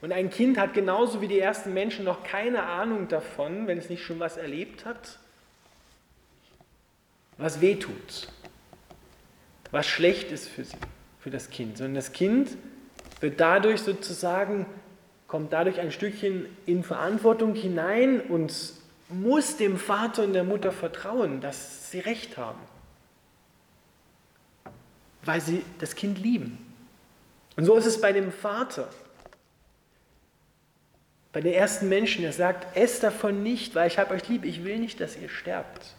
Und 0.00 0.12
ein 0.12 0.30
Kind 0.30 0.58
hat 0.58 0.72
genauso 0.72 1.20
wie 1.20 1.28
die 1.28 1.38
ersten 1.38 1.74
Menschen 1.74 2.04
noch 2.04 2.24
keine 2.24 2.62
Ahnung 2.62 3.08
davon, 3.08 3.66
wenn 3.66 3.78
es 3.78 3.90
nicht 3.90 4.02
schon 4.02 4.18
was 4.18 4.36
erlebt 4.36 4.86
hat, 4.86 5.18
was 7.36 7.60
wehtut, 7.60 8.28
was 9.70 9.86
schlecht 9.86 10.30
ist 10.32 10.48
für 10.48 10.64
sie, 10.64 10.76
für 11.20 11.30
das 11.30 11.50
Kind. 11.50 11.78
Sondern 11.78 11.94
das 11.94 12.12
Kind 12.12 12.56
wird 13.20 13.40
dadurch 13.40 13.82
sozusagen, 13.82 14.66
kommt 15.26 15.52
dadurch 15.52 15.80
ein 15.80 15.92
Stückchen 15.92 16.46
in 16.64 16.82
Verantwortung 16.82 17.54
hinein 17.54 18.20
und 18.20 18.52
muss 19.10 19.56
dem 19.56 19.76
Vater 19.76 20.24
und 20.24 20.32
der 20.32 20.44
Mutter 20.44 20.72
vertrauen, 20.72 21.40
dass 21.40 21.90
sie 21.90 22.00
recht 22.00 22.38
haben. 22.38 22.60
Weil 25.24 25.40
sie 25.42 25.62
das 25.78 25.94
Kind 25.94 26.18
lieben. 26.18 26.58
Und 27.56 27.66
so 27.66 27.76
ist 27.76 27.86
es 27.86 28.00
bei 28.00 28.12
dem 28.12 28.32
Vater. 28.32 28.88
Bei 31.32 31.40
den 31.40 31.52
ersten 31.52 31.88
Menschen, 31.88 32.24
er 32.24 32.32
sagt, 32.32 32.76
esst 32.76 33.02
davon 33.02 33.42
nicht, 33.42 33.74
weil 33.74 33.86
ich 33.86 33.98
habe 33.98 34.14
euch 34.14 34.28
lieb. 34.28 34.44
Ich 34.44 34.64
will 34.64 34.78
nicht, 34.78 35.00
dass 35.00 35.16
ihr 35.16 35.28
sterbt. 35.28 35.94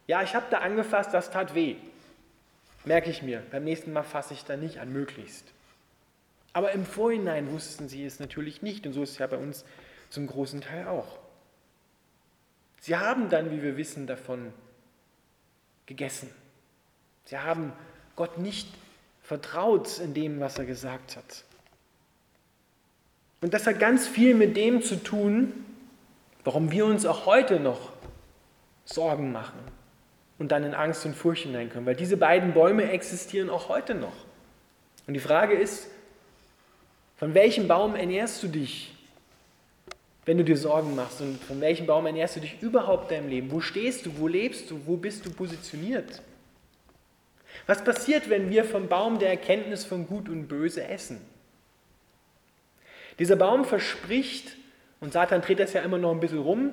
Ja, 0.07 0.23
ich 0.23 0.35
habe 0.35 0.45
da 0.51 0.59
angefasst, 0.59 1.15
das 1.15 1.31
tat 1.31 1.55
weh. 1.55 1.77
Merke 2.85 3.09
ich 3.09 3.23
mir. 3.23 3.43
Beim 3.51 3.65
nächsten 3.65 3.91
Mal 3.95 4.03
fasse 4.03 4.35
ich 4.35 4.45
da 4.45 4.59
nicht 4.59 4.81
an, 4.81 4.93
möglichst. 4.93 5.47
Aber 6.53 6.73
im 6.73 6.85
Vorhinein 6.85 7.51
wussten 7.51 7.89
sie 7.89 8.05
es 8.05 8.21
natürlich 8.21 8.61
nicht 8.61 8.87
und 8.87 8.93
so 8.93 9.03
ist 9.03 9.13
es 9.13 9.19
ja 9.19 9.27
bei 9.27 9.39
uns 9.39 9.65
zum 10.11 10.27
großen 10.27 10.61
Teil 10.61 10.89
auch. 10.89 11.21
Sie 12.83 12.97
haben 12.97 13.31
dann, 13.31 13.51
wie 13.51 13.63
wir 13.63 13.79
wissen, 13.79 14.07
davon 14.07 14.53
gegessen. 15.87 16.29
Sie 17.25 17.39
haben 17.39 17.73
Gott 18.15 18.37
nicht 18.37 18.69
vertraut 19.25 19.99
in 19.99 20.15
dem, 20.15 20.39
was 20.39 20.59
er 20.59 20.67
gesagt 20.67 21.17
hat. 21.17 21.45
Und 23.41 23.53
das 23.53 23.67
hat 23.67 23.81
ganz 23.81 24.07
viel 24.07 24.35
mit 24.35 24.57
dem 24.57 24.83
zu 24.83 25.03
tun, 25.03 25.53
warum 26.45 26.71
wir 26.71 26.87
uns 26.87 27.05
auch 27.05 27.27
heute 27.27 27.59
noch 27.59 27.93
Sorgen 28.85 29.33
machen 29.33 29.59
und 30.39 30.53
dann 30.53 30.63
in 30.63 30.75
Angst 30.75 31.07
und 31.07 31.17
Furcht 31.17 31.45
hinein 31.45 31.71
können. 31.71 31.87
Weil 31.87 31.97
diese 31.97 32.19
beiden 32.19 32.53
Bäume 32.53 32.91
existieren 32.91 33.49
auch 33.49 33.69
heute 33.69 33.95
noch. 33.95 34.13
Und 35.07 35.15
die 35.15 35.21
Frage 35.21 35.55
ist, 35.55 35.89
von 37.17 37.33
welchem 37.35 37.67
Baum 37.67 37.97
ernährst 37.97 38.43
du 38.43 38.49
dich, 38.49 38.95
wenn 40.27 40.37
du 40.37 40.45
dir 40.45 40.57
Sorgen 40.57 40.95
machst? 40.95 41.21
Und 41.23 41.43
von 41.43 41.61
welchem 41.61 41.87
Baum 41.87 42.05
ernährst 42.05 42.37
du 42.37 42.41
dich 42.41 42.61
überhaupt 42.61 43.11
in 43.11 43.19
deinem 43.19 43.29
Leben? 43.31 43.51
Wo 43.51 43.61
stehst 43.61 44.05
du? 44.05 44.19
Wo 44.19 44.29
lebst 44.29 44.71
du? 44.71 44.81
Wo 44.87 44.97
bist 44.97 45.25
du 45.25 45.31
positioniert? 45.31 46.21
Was 47.67 47.83
passiert, 47.85 48.29
wenn 48.31 48.51
wir 48.51 48.65
vom 48.65 48.89
Baum 48.89 49.19
der 49.19 49.31
Erkenntnis 49.31 49.85
von 49.85 50.07
Gut 50.07 50.29
und 50.29 50.49
Böse 50.49 50.87
essen? 50.87 51.21
Dieser 53.19 53.37
Baum 53.37 53.65
verspricht, 53.65 54.57
und 55.01 55.13
Satan 55.13 55.41
dreht 55.41 55.61
das 55.61 55.73
ja 55.73 55.83
immer 55.83 55.99
noch 55.99 56.13
ein 56.13 56.21
bisschen 56.21 56.41
rum, 56.41 56.73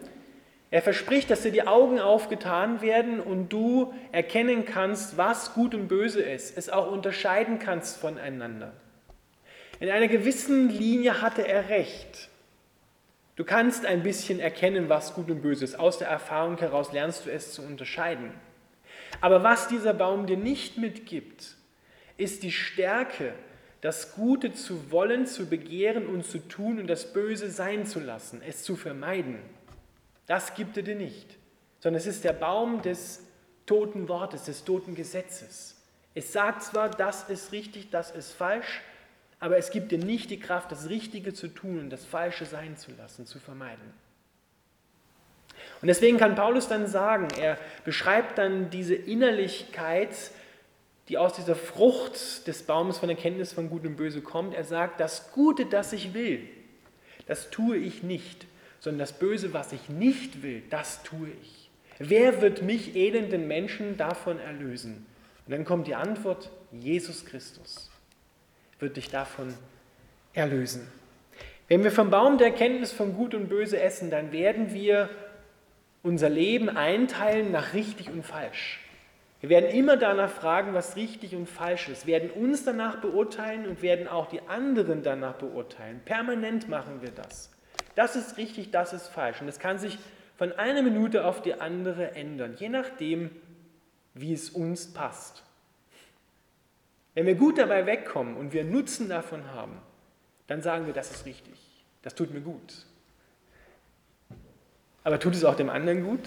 er 0.72 0.82
verspricht, 0.82 1.30
dass 1.30 1.42
dir 1.42 1.52
die 1.52 1.68
Augen 1.68 2.00
aufgetan 2.00 2.82
werden 2.82 3.20
und 3.20 3.50
du 3.50 3.94
erkennen 4.14 4.64
kannst, 4.64 5.18
was 5.18 5.54
gut 5.54 5.76
und 5.76 5.90
böse 5.90 6.22
ist, 6.22 6.58
es 6.58 6.70
auch 6.70 6.90
unterscheiden 6.90 7.60
kannst 7.60 7.98
voneinander. 7.98 8.72
In 9.82 9.90
einer 9.90 10.08
gewissen 10.08 10.70
Linie 10.70 11.22
hatte 11.22 11.46
er 11.46 11.68
recht. 11.68 12.30
Du 13.36 13.44
kannst 13.44 13.86
ein 13.86 14.02
bisschen 14.02 14.40
erkennen, 14.40 14.88
was 14.88 15.14
gut 15.14 15.30
und 15.30 15.42
böse 15.42 15.66
ist. 15.66 15.78
Aus 15.78 15.98
der 15.98 16.08
Erfahrung 16.08 16.58
heraus 16.58 16.94
lernst 16.94 17.26
du 17.26 17.32
es 17.32 17.52
zu 17.52 17.64
unterscheiden. 17.64 18.32
Aber 19.20 19.44
was 19.44 19.68
dieser 19.68 19.94
Baum 19.94 20.26
dir 20.26 20.38
nicht 20.38 20.78
mitgibt, 20.78 21.56
ist 22.18 22.44
die 22.44 22.52
Stärke, 22.52 23.34
das 23.82 24.14
Gute 24.14 24.54
zu 24.54 24.92
wollen, 24.92 25.26
zu 25.26 25.48
begehren 25.48 26.06
und 26.08 26.24
zu 26.24 26.38
tun 26.38 26.80
und 26.80 26.88
das 26.88 27.14
Böse 27.14 27.50
sein 27.50 27.86
zu 27.86 28.00
lassen, 28.00 28.42
es 28.48 28.64
zu 28.64 28.76
vermeiden. 28.76 29.40
Das 30.28 30.54
gibt 30.54 30.78
er 30.78 30.84
dir 30.84 30.96
nicht, 30.96 31.38
sondern 31.80 32.00
es 32.00 32.06
ist 32.06 32.24
der 32.24 32.34
Baum 32.34 32.82
des 32.84 33.24
toten 33.66 34.08
Wortes, 34.08 34.44
des 34.44 34.64
toten 34.64 34.96
Gesetzes. 34.96 35.76
Es 36.14 36.32
sagt 36.32 36.64
zwar, 36.64 36.90
das 36.90 37.30
ist 37.30 37.52
richtig, 37.52 37.90
das 37.90 38.12
ist 38.12 38.32
falsch, 38.32 38.82
aber 39.40 39.58
es 39.58 39.72
gibt 39.72 39.92
dir 39.92 39.98
nicht 39.98 40.30
die 40.30 40.40
Kraft, 40.40 40.72
das 40.72 40.90
Richtige 40.90 41.34
zu 41.34 41.48
tun 41.48 41.80
und 41.80 41.90
das 41.90 42.06
Falsche 42.06 42.46
sein 42.46 42.78
zu 42.78 42.92
lassen, 42.92 43.26
zu 43.26 43.40
vermeiden. 43.40 43.94
Und 45.82 45.88
deswegen 45.88 46.18
kann 46.18 46.36
Paulus 46.36 46.68
dann 46.68 46.88
sagen, 46.88 47.28
er 47.40 47.58
beschreibt 47.86 48.38
dann 48.38 48.70
diese 48.70 48.96
Innerlichkeit, 48.96 50.10
die 51.08 51.18
aus 51.18 51.34
dieser 51.34 51.56
Frucht 51.56 52.48
des 52.48 52.64
Baumes 52.64 53.00
von 53.00 53.10
Erkenntnis 53.10 53.54
von 53.54 53.70
Gut 53.70 53.86
und 53.86 53.96
Böse 53.96 54.22
kommt. 54.22 54.54
Er 54.54 54.64
sagt, 54.64 55.00
das 55.00 55.32
Gute, 55.32 55.66
das 55.66 55.92
ich 55.94 56.14
will, 56.14 56.48
das 57.28 57.50
tue 57.50 57.78
ich 57.78 58.04
nicht, 58.04 58.46
sondern 58.80 59.00
das 59.00 59.14
Böse, 59.14 59.54
was 59.54 59.74
ich 59.74 59.90
nicht 59.90 60.44
will, 60.44 60.64
das 60.70 61.04
tue 61.04 61.30
ich. 61.42 61.70
Wer 62.00 62.42
wird 62.42 62.62
mich 62.62 62.96
elenden 62.96 63.48
Menschen 63.48 63.98
davon 63.98 64.40
erlösen? 64.40 65.06
Und 65.46 65.52
dann 65.52 65.66
kommt 65.66 65.88
die 65.88 65.96
Antwort, 65.96 66.50
Jesus 66.72 67.26
Christus 67.26 67.90
wird 68.80 68.98
dich 68.98 69.10
davon 69.10 69.54
erlösen. 70.34 70.88
Wenn 71.68 71.84
wir 71.84 71.92
vom 71.92 72.10
Baum 72.10 72.38
der 72.38 72.48
Erkenntnis 72.48 72.92
von 72.92 73.16
Gut 73.16 73.34
und 73.34 73.48
Böse 73.48 73.80
essen, 73.80 74.10
dann 74.10 74.32
werden 74.32 74.74
wir 74.74 75.10
unser 76.04 76.30
Leben 76.30 76.70
einteilen 76.70 77.52
nach 77.52 77.74
richtig 77.74 78.10
und 78.10 78.24
falsch. 78.24 78.80
Wir 79.42 79.50
werden 79.50 79.72
immer 79.72 79.98
danach 79.98 80.30
fragen, 80.30 80.74
was 80.74 80.96
richtig 80.96 81.36
und 81.36 81.48
falsch 81.48 81.90
ist, 81.90 82.06
werden 82.06 82.30
uns 82.30 82.64
danach 82.64 82.98
beurteilen 82.98 83.66
und 83.68 83.82
werden 83.82 84.08
auch 84.08 84.28
die 84.28 84.42
anderen 84.48 85.02
danach 85.02 85.34
beurteilen. 85.34 86.02
Permanent 86.06 86.70
machen 86.70 87.02
wir 87.02 87.10
das. 87.10 87.52
Das 87.96 88.16
ist 88.16 88.38
richtig, 88.38 88.72
das 88.72 88.94
ist 88.94 89.08
falsch. 89.08 89.42
Und 89.42 89.48
es 89.48 89.58
kann 89.58 89.80
sich 89.80 89.98
von 90.38 90.52
einer 90.54 90.84
Minute 90.84 91.26
auf 91.26 91.42
die 91.42 91.56
andere 91.56 92.12
ändern, 92.16 92.56
je 92.58 92.70
nachdem, 92.70 93.32
wie 94.14 94.34
es 94.34 94.50
uns 94.52 94.94
passt. 94.94 95.44
Wenn 97.14 97.26
wir 97.26 97.36
gut 97.36 97.58
dabei 97.58 97.86
wegkommen 97.86 98.38
und 98.38 98.54
wir 98.54 98.64
Nutzen 98.64 99.10
davon 99.10 99.52
haben, 99.54 99.82
dann 100.48 100.62
sagen 100.62 100.86
wir, 100.86 100.94
das 100.94 101.12
ist 101.12 101.26
richtig, 101.26 101.86
das 102.04 102.16
tut 102.16 102.32
mir 102.32 102.42
gut. 102.42 102.86
Aber 105.04 105.20
tut 105.20 105.36
es 105.36 105.44
auch 105.44 105.56
dem 105.56 105.70
anderen 105.70 106.04
gut, 106.04 106.22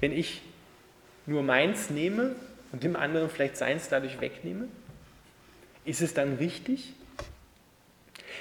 wenn 0.00 0.12
ich 0.12 0.42
nur 1.26 1.42
meins 1.42 1.90
nehme 1.90 2.34
und 2.72 2.82
dem 2.82 2.96
anderen 2.96 3.30
vielleicht 3.30 3.56
seins 3.56 3.88
dadurch 3.88 4.20
wegnehme? 4.20 4.68
Ist 5.84 6.00
es 6.00 6.14
dann 6.14 6.36
richtig? 6.36 6.92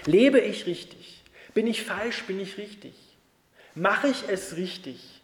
Lebe 0.06 0.40
ich 0.40 0.66
richtig? 0.66 1.24
Bin 1.54 1.68
ich 1.68 1.84
falsch? 1.84 2.24
Bin 2.24 2.40
ich 2.40 2.58
richtig? 2.58 2.94
Mache 3.76 4.08
ich 4.08 4.24
es 4.28 4.56
richtig? 4.56 5.22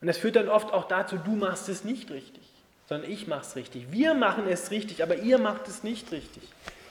Und 0.00 0.06
das 0.06 0.18
führt 0.18 0.36
dann 0.36 0.48
oft 0.48 0.72
auch 0.72 0.88
dazu, 0.88 1.16
du 1.16 1.36
machst 1.36 1.68
es 1.68 1.84
nicht 1.84 2.10
richtig, 2.10 2.42
sondern 2.88 3.10
ich 3.10 3.26
mache 3.26 3.42
es 3.42 3.56
richtig. 3.56 3.90
Wir 3.90 4.14
machen 4.14 4.46
es 4.48 4.70
richtig, 4.70 5.02
aber 5.02 5.16
ihr 5.16 5.38
macht 5.38 5.68
es 5.68 5.82
nicht 5.82 6.12
richtig. 6.12 6.42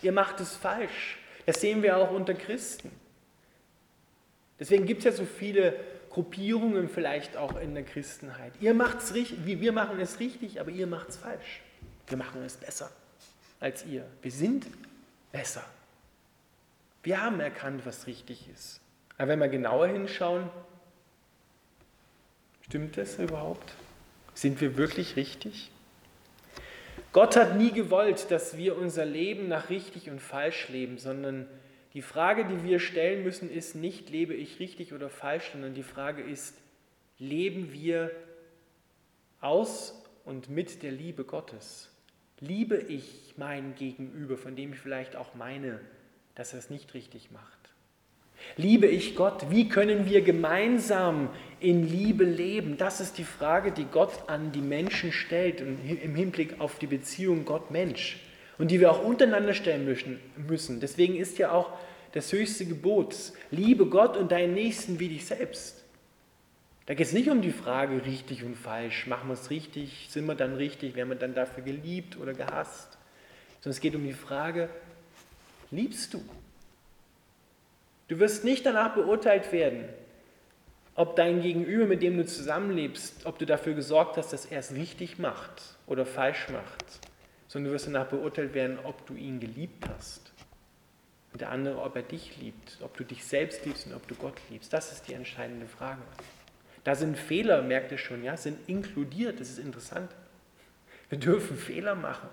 Ihr 0.01 0.12
macht 0.12 0.39
es 0.39 0.55
falsch. 0.55 1.17
Das 1.45 1.62
sehen 1.62 1.84
wir 1.84 1.98
auch 1.98 2.12
unter 2.12 2.34
Christen. 2.34 2.91
Deswegen 4.59 4.85
gibt 4.85 5.00
es 5.00 5.05
ja 5.05 5.12
so 5.12 5.25
viele 5.25 5.75
Gruppierungen 6.09 6.88
vielleicht 6.88 7.35
auch 7.35 7.59
in 7.59 7.74
der 7.74 7.83
Christenheit. 7.83 8.53
Ihr 8.62 8.74
macht's 8.74 9.13
richtig, 9.13 9.39
wir 9.45 9.71
machen 9.74 10.00
es 10.00 10.19
richtig, 10.19 10.62
aber 10.62 10.71
ihr 10.71 10.88
macht 10.88 11.09
es 11.09 11.17
falsch. 11.17 11.62
Wir 12.07 12.17
machen 12.17 12.43
es 12.43 12.55
besser 12.55 12.89
als 13.59 13.85
ihr. 13.85 14.05
Wir 14.21 14.31
sind 14.31 14.65
besser. 15.31 15.65
Wir 17.03 17.21
haben 17.21 17.39
erkannt, 17.39 17.85
was 17.85 18.07
richtig 18.07 18.50
ist. 18.53 18.79
Aber 19.17 19.29
wenn 19.29 19.39
wir 19.39 19.47
genauer 19.47 19.88
hinschauen, 19.88 20.50
stimmt 22.62 22.97
das 22.97 23.19
überhaupt? 23.19 23.74
Sind 24.33 24.59
wir 24.62 24.77
wirklich 24.77 25.15
richtig? 25.15 25.71
Gott 27.12 27.35
hat 27.35 27.55
nie 27.55 27.71
gewollt, 27.71 28.29
dass 28.31 28.57
wir 28.57 28.77
unser 28.77 29.05
Leben 29.05 29.47
nach 29.47 29.69
richtig 29.69 30.09
und 30.09 30.21
falsch 30.21 30.70
leben, 30.70 30.98
sondern 30.98 31.48
die 31.96 32.01
Frage, 32.01 32.44
die 32.44 32.64
wir 32.66 32.79
stellen 32.79 33.24
müssen, 33.24 33.50
ist 33.50 33.74
nicht, 33.74 34.10
lebe 34.10 34.34
ich 34.34 34.60
richtig 34.60 34.92
oder 34.92 35.10
falsch, 35.10 35.51
sondern 35.53 35.74
die 35.74 35.81
Frage 35.81 36.22
ist, 36.22 36.58
leben 37.20 37.72
wir 37.72 38.12
aus 39.40 40.03
und 40.25 40.50
mit 40.50 40.84
der 40.84 40.92
Liebe 40.92 41.24
Gottes? 41.24 41.90
Liebe 42.42 42.75
ich 42.75 43.34
mein 43.38 43.75
Gegenüber, 43.75 44.36
von 44.36 44.58
dem 44.58 44.74
ich 44.74 44.79
vielleicht 44.79 45.16
auch 45.16 45.36
meine, 45.36 45.79
dass 46.36 46.51
er 46.51 46.60
es 46.60 46.70
nicht 46.70 46.94
richtig 46.94 47.31
macht? 47.31 47.46
Liebe 48.58 48.88
ich 48.88 49.16
Gott? 49.16 49.50
Wie 49.50 49.70
können 49.70 50.05
wir 50.05 50.22
gemeinsam 50.22 51.29
in 51.62 51.88
Liebe 51.88 52.25
leben? 52.25 52.75
Das 52.75 53.00
ist 53.00 53.18
die 53.18 53.24
Frage, 53.24 53.72
die 53.72 53.86
Gott 53.86 54.27
an 54.27 54.51
die 54.51 54.60
Menschen 54.60 55.14
stellt 55.14 55.62
im 55.62 56.16
Hinblick 56.16 56.60
auf 56.60 56.77
die 56.77 56.88
Beziehung 56.88 57.46
Gott-Mensch 57.46 58.20
und 58.57 58.72
die 58.72 58.79
wir 58.79 58.91
auch 58.91 59.03
untereinander 59.03 59.53
stellen 59.53 59.85
müssen. 60.48 60.79
Deswegen 60.79 61.15
ist 61.15 61.37
ja 61.37 61.51
auch 61.51 61.77
das 62.13 62.31
höchste 62.31 62.65
Gebot, 62.65 63.15
liebe 63.51 63.87
Gott 63.87 64.15
und 64.15 64.31
deinen 64.31 64.53
Nächsten 64.53 65.00
wie 65.00 65.09
dich 65.09 65.25
selbst. 65.25 65.83
Da 66.85 66.94
geht 66.94 67.07
es 67.07 67.13
nicht 67.13 67.29
um 67.29 67.41
die 67.41 67.51
Frage 67.51 68.05
richtig 68.05 68.44
und 68.44 68.55
falsch, 68.55 69.07
machen 69.07 69.27
wir 69.27 69.33
es 69.33 69.50
richtig, 69.50 70.07
sind 70.09 70.25
wir 70.25 70.35
dann 70.35 70.55
richtig, 70.55 70.96
werden 70.96 71.09
wir 71.09 71.15
dann 71.15 71.33
dafür 71.33 71.63
geliebt 71.63 72.18
oder 72.18 72.33
gehasst, 72.33 72.98
sondern 73.61 73.72
es 73.72 73.81
geht 73.81 73.96
um 73.96 74.03
die 74.03 74.13
Frage, 74.13 74.70
liebst 75.72 76.13
du? 76.13 76.24
Du 78.07 78.20
wirst 78.20 78.44
nicht 78.44 78.65
danach 78.65 78.94
beurteilt 78.94 79.51
werden, 79.51 79.85
ob 80.94 81.15
dein 81.15 81.41
Gegenüber, 81.41 81.85
mit 81.85 82.03
dem 82.03 82.18
du 82.18 82.25
zusammenlebst, 82.25 83.25
ob 83.25 83.39
du 83.39 83.46
dafür 83.48 83.74
gesorgt 83.74 84.18
hast, 84.18 84.31
dass 84.31 84.46
er 84.46 84.59
es 84.59 84.74
richtig 84.74 85.18
macht 85.18 85.75
oder 85.87 86.05
falsch 86.05 86.50
macht, 86.50 86.85
sondern 87.55 87.70
du 87.70 87.75
wirst 87.75 87.87
danach 87.87 88.07
beurteilt 88.07 88.53
werden, 88.53 88.77
ob 88.83 89.05
du 89.05 89.13
ihn 89.13 89.39
geliebt 89.39 89.87
hast. 89.87 90.33
Und 91.31 91.39
der 91.39 91.51
andere, 91.51 91.81
ob 91.81 91.96
er 91.96 92.01
dich 92.01 92.35
liebt, 92.35 92.79
ob 92.81 92.98
du 92.98 93.05
dich 93.05 93.24
selbst 93.24 93.65
liebst 93.65 93.87
und 93.87 93.94
ob 93.94 94.05
du 94.09 94.15
Gott 94.15 94.41
liebst. 94.50 94.74
Das 94.74 94.91
ist 94.91 95.07
die 95.07 95.13
entscheidende 95.13 95.65
Frage. 95.65 96.01
Da 96.83 96.96
sind 96.96 97.18
Fehler, 97.18 97.61
merkt 97.61 97.94
ihr 97.94 97.98
schon, 97.98 98.25
ja, 98.25 98.35
sind 98.35 98.68
inkludiert. 98.68 99.39
Das 99.39 99.48
ist 99.48 99.59
interessant. 99.59 100.11
Wir 101.07 101.18
dürfen 101.18 101.55
Fehler 101.55 101.96
machen. 101.96 102.27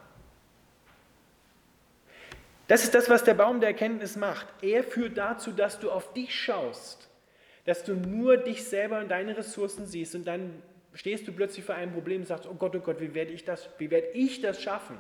Das 2.66 2.82
ist 2.82 2.92
das, 2.92 3.08
was 3.08 3.22
der 3.22 3.35
Baum 3.35 3.61
der 3.61 3.68
Erkenntnis 3.68 4.16
macht. 4.16 4.48
Er 4.61 4.82
führt 4.82 5.16
dazu, 5.16 5.52
dass 5.52 5.78
du 5.78 5.92
auf 5.92 6.12
dich 6.14 6.35
schaust, 6.35 7.08
dass 7.64 7.85
du 7.85 7.94
nur 7.94 8.38
dich 8.38 8.64
selber 8.64 8.98
und 8.98 9.08
deine 9.08 9.37
Ressourcen 9.37 9.87
siehst 9.87 10.16
und 10.16 10.24
dann 10.24 10.61
stehst 10.94 11.28
du 11.28 11.32
plötzlich 11.32 11.64
vor 11.64 11.76
einem 11.76 11.92
Problem 11.92 12.22
und 12.22 12.26
sagst, 12.26 12.48
oh 12.48 12.54
Gott, 12.54 12.74
oh 12.74 12.80
Gott, 12.80 13.00
wie 13.00 13.14
werde 13.14 13.30
ich 13.30 13.44
das, 13.44 13.68
wie 13.78 13.88
werde 13.88 14.08
ich 14.14 14.40
das 14.40 14.61
schaffen? 14.61 14.98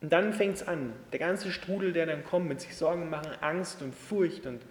Und 0.00 0.12
dann 0.12 0.32
fängt 0.32 0.56
es 0.56 0.66
an, 0.66 0.92
der 1.12 1.18
ganze 1.18 1.52
Strudel, 1.52 1.92
der 1.92 2.06
dann 2.06 2.24
kommt 2.24 2.48
mit 2.48 2.60
sich 2.60 2.74
Sorgen 2.74 3.10
machen, 3.10 3.32
Angst 3.40 3.82
und 3.82 3.94
Furcht 3.94 4.46
und 4.46 4.62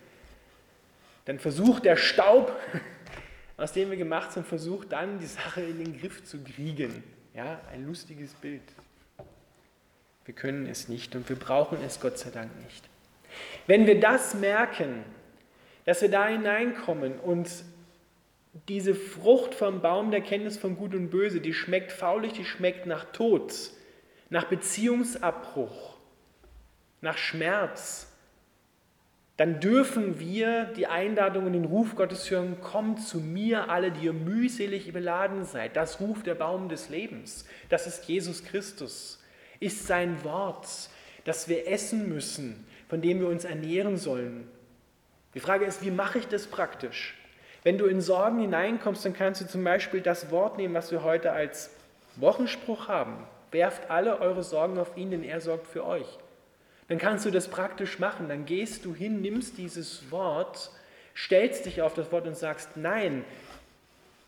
dann 1.26 1.38
versucht 1.38 1.86
der 1.86 1.98
Staub, 1.98 2.52
aus 3.58 3.74
dem 3.74 3.92
wir 3.92 3.98
gemacht 3.98 4.32
sind, 4.32 4.48
versucht 4.48 4.92
dann 4.92 5.20
die 5.20 5.28
Sache 5.28 5.62
in 5.62 5.84
den 5.84 6.00
Griff 6.00 6.24
zu 6.24 6.40
kriegen. 6.44 7.04
Ja, 7.36 7.62
ein 7.72 7.86
lustiges 7.86 8.34
Bild. 8.34 8.64
Wir 10.26 10.34
können 10.34 10.66
es 10.66 10.90
nicht 10.90 11.16
und 11.16 11.30
wir 11.30 11.36
brauchen 11.36 11.78
es 11.86 12.00
Gott 12.00 12.18
sei 12.18 12.32
Dank 12.32 12.50
nicht. 12.64 12.84
Wenn 13.68 13.86
wir 13.86 14.00
das 14.00 14.34
merken, 14.34 15.04
dass 15.86 16.02
wir 16.02 16.10
da 16.10 16.28
hineinkommen 16.28 17.20
und 17.20 17.50
diese 18.68 18.96
Frucht 18.96 19.54
vom 19.54 19.82
Baum 19.82 20.12
der 20.12 20.22
Kenntnis 20.22 20.58
von 20.58 20.76
Gut 20.76 20.96
und 20.96 21.10
Böse, 21.10 21.40
die 21.40 21.54
schmeckt 21.54 21.92
faulig, 21.92 22.34
die 22.34 22.46
schmeckt 22.46 22.86
nach 22.88 23.06
Tod, 23.12 23.54
nach 24.30 24.46
Beziehungsabbruch, 24.46 25.98
nach 27.02 27.18
Schmerz, 27.18 28.08
dann 29.40 29.62
dürfen 29.62 30.20
wir 30.20 30.66
die 30.66 30.88
Einladung 30.88 31.46
und 31.46 31.54
den 31.54 31.64
Ruf 31.64 31.96
Gottes 31.96 32.30
hören, 32.30 32.60
kommt 32.60 33.02
zu 33.02 33.22
mir 33.22 33.70
alle, 33.70 33.90
die 33.90 34.06
ihr 34.06 34.14
mühselig 34.14 34.92
beladen 34.92 35.46
seid. 35.46 35.78
Das 35.78 36.02
ruft 36.02 36.28
der 36.28 36.36
Baum 36.36 36.68
des 36.68 36.90
Lebens. 36.90 37.46
Das 37.70 37.88
ist 37.88 38.04
Jesus 38.10 38.44
Christus, 38.44 39.24
ist 39.62 39.88
sein 39.88 40.26
Wort, 40.26 40.68
das 41.24 41.48
wir 41.48 41.70
essen 41.70 42.10
müssen, 42.10 42.68
von 42.90 43.02
dem 43.02 43.22
wir 43.22 43.30
uns 43.30 43.46
ernähren 43.46 43.96
sollen. 43.96 44.46
Die 45.36 45.40
Frage 45.40 45.64
ist, 45.64 45.82
wie 45.84 45.92
mache 45.92 46.20
ich 46.20 46.28
das 46.28 46.48
praktisch? 46.48 47.16
Wenn 47.64 47.78
du 47.78 47.86
in 47.86 48.02
Sorgen 48.02 48.40
hineinkommst, 48.40 49.06
dann 49.06 49.14
kannst 49.14 49.40
du 49.40 49.48
zum 49.48 49.64
Beispiel 49.64 50.02
das 50.02 50.32
Wort 50.32 50.58
nehmen, 50.58 50.74
was 50.74 50.92
wir 50.92 51.04
heute 51.04 51.32
als 51.32 51.70
Wochenspruch 52.18 52.90
haben. 52.90 53.26
Werft 53.52 53.90
alle 53.90 54.20
eure 54.20 54.44
Sorgen 54.44 54.78
auf 54.78 54.96
ihn, 54.96 55.12
denn 55.12 55.24
er 55.24 55.42
sorgt 55.42 55.68
für 55.68 55.86
euch. 55.86 56.20
Dann 56.88 56.98
kannst 56.98 57.26
du 57.26 57.32
das 57.32 57.48
praktisch 57.48 58.00
machen. 58.00 58.30
Dann 58.30 58.46
gehst 58.46 58.86
du 58.86 58.94
hin, 58.94 59.22
nimmst 59.22 59.58
dieses 59.58 60.12
Wort, 60.12 60.72
stellst 61.16 61.66
dich 61.66 61.82
auf 61.82 61.94
das 61.94 62.12
Wort 62.12 62.28
und 62.28 62.36
sagst, 62.36 62.76
nein, 62.76 63.24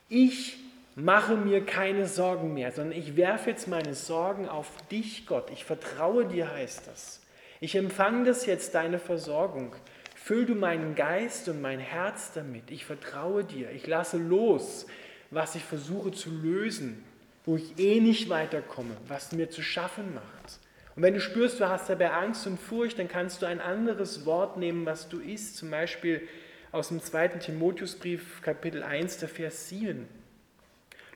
ich 0.10 0.58
mache 0.96 1.36
mir 1.36 1.66
keine 1.66 2.06
Sorgen 2.06 2.54
mehr, 2.54 2.72
sondern 2.72 2.98
ich 2.98 3.16
werfe 3.16 3.50
jetzt 3.50 3.68
meine 3.68 3.96
Sorgen 3.96 4.48
auf 4.48 4.68
dich, 4.92 5.26
Gott. 5.26 5.50
Ich 5.52 5.66
vertraue 5.66 6.26
dir, 6.26 6.52
heißt 6.52 6.88
das. 6.88 7.22
Ich 7.60 7.76
empfange 7.76 8.26
das 8.26 8.46
jetzt, 8.46 8.76
deine 8.76 9.00
Versorgung. 9.00 9.76
Füll 10.16 10.46
du 10.46 10.54
meinen 10.54 10.96
Geist 10.96 11.48
und 11.48 11.62
mein 11.62 11.80
Herz 11.80 12.32
damit. 12.34 12.70
Ich 12.70 12.86
vertraue 12.86 13.44
dir. 13.44 13.72
Ich 13.72 13.88
lasse 13.88 14.18
los, 14.18 14.86
was 15.30 15.56
ich 15.56 15.64
versuche 15.64 16.12
zu 16.12 16.30
lösen 16.30 17.04
wo 17.46 17.56
ich 17.56 17.78
eh 17.80 18.00
nicht 18.00 18.30
weiterkomme, 18.30 18.96
was 19.08 19.32
mir 19.32 19.50
zu 19.50 19.62
schaffen 19.62 20.14
macht. 20.14 20.60
Und 20.96 21.04
wenn 21.04 21.14
du 21.14 21.22
spürst, 21.22 21.60
du 21.60 21.70
hast 21.70 21.90
dabei 21.90 22.12
Angst 22.12 22.46
und 22.48 22.60
Furcht, 22.60 23.00
dann 23.00 23.08
kannst 23.08 23.42
du 23.42 23.46
ein 23.46 23.62
anderes 23.62 24.26
Wort 24.26 24.58
nehmen, 24.58 24.86
was 24.86 25.10
du 25.10 25.20
isst, 25.20 25.58
zum 25.58 25.72
Beispiel 25.72 26.28
aus 26.72 26.90
dem 26.90 27.02
2. 27.02 27.30
Timotheusbrief, 27.30 28.42
Kapitel 28.42 28.84
1, 28.84 29.18
der 29.18 29.30
Vers 29.30 29.70
7. 29.70 30.08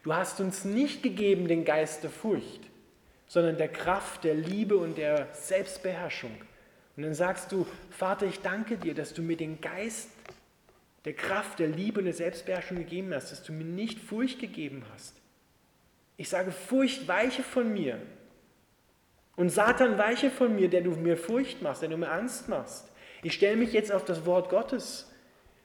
Du 0.03 0.13
hast 0.13 0.39
uns 0.39 0.65
nicht 0.65 1.03
gegeben 1.03 1.47
den 1.47 1.65
Geist 1.65 2.03
der 2.03 2.09
Furcht, 2.09 2.61
sondern 3.27 3.57
der 3.57 3.69
Kraft, 3.69 4.23
der 4.23 4.35
Liebe 4.35 4.77
und 4.77 4.97
der 4.97 5.27
Selbstbeherrschung. 5.33 6.35
Und 6.95 7.03
dann 7.03 7.13
sagst 7.13 7.51
du, 7.51 7.65
Vater, 7.89 8.25
ich 8.25 8.39
danke 8.39 8.77
dir, 8.77 8.93
dass 8.93 9.13
du 9.13 9.21
mir 9.21 9.35
den 9.35 9.59
Geist 9.59 10.09
der 11.03 11.13
Kraft, 11.13 11.59
der 11.59 11.67
Liebe 11.67 11.99
und 11.99 12.05
der 12.05 12.13
Selbstbeherrschung 12.13 12.77
gegeben 12.77 13.13
hast, 13.13 13.31
dass 13.31 13.43
du 13.43 13.51
mir 13.51 13.65
nicht 13.65 13.99
Furcht 13.99 14.39
gegeben 14.39 14.83
hast. 14.93 15.15
Ich 16.17 16.30
sage, 16.30 16.51
Furcht 16.51 17.08
weiche 17.08 17.43
von 17.43 17.73
mir. 17.73 18.01
Und 19.36 19.49
Satan 19.49 19.97
weiche 19.97 20.32
von 20.32 20.56
mir, 20.56 20.69
der 20.69 20.82
du 20.82 20.91
mir 20.91 21.17
Furcht 21.17 21.62
machst, 21.62 21.82
der 21.82 21.89
du 21.89 21.97
mir 21.97 22.10
Angst 22.10 22.47
machst. 22.47 22.89
Ich 23.21 23.34
stelle 23.34 23.58
mich 23.58 23.73
jetzt 23.73 23.91
auf 23.91 24.06
das 24.06 24.25
Wort 24.25 24.49
Gottes 24.49 25.12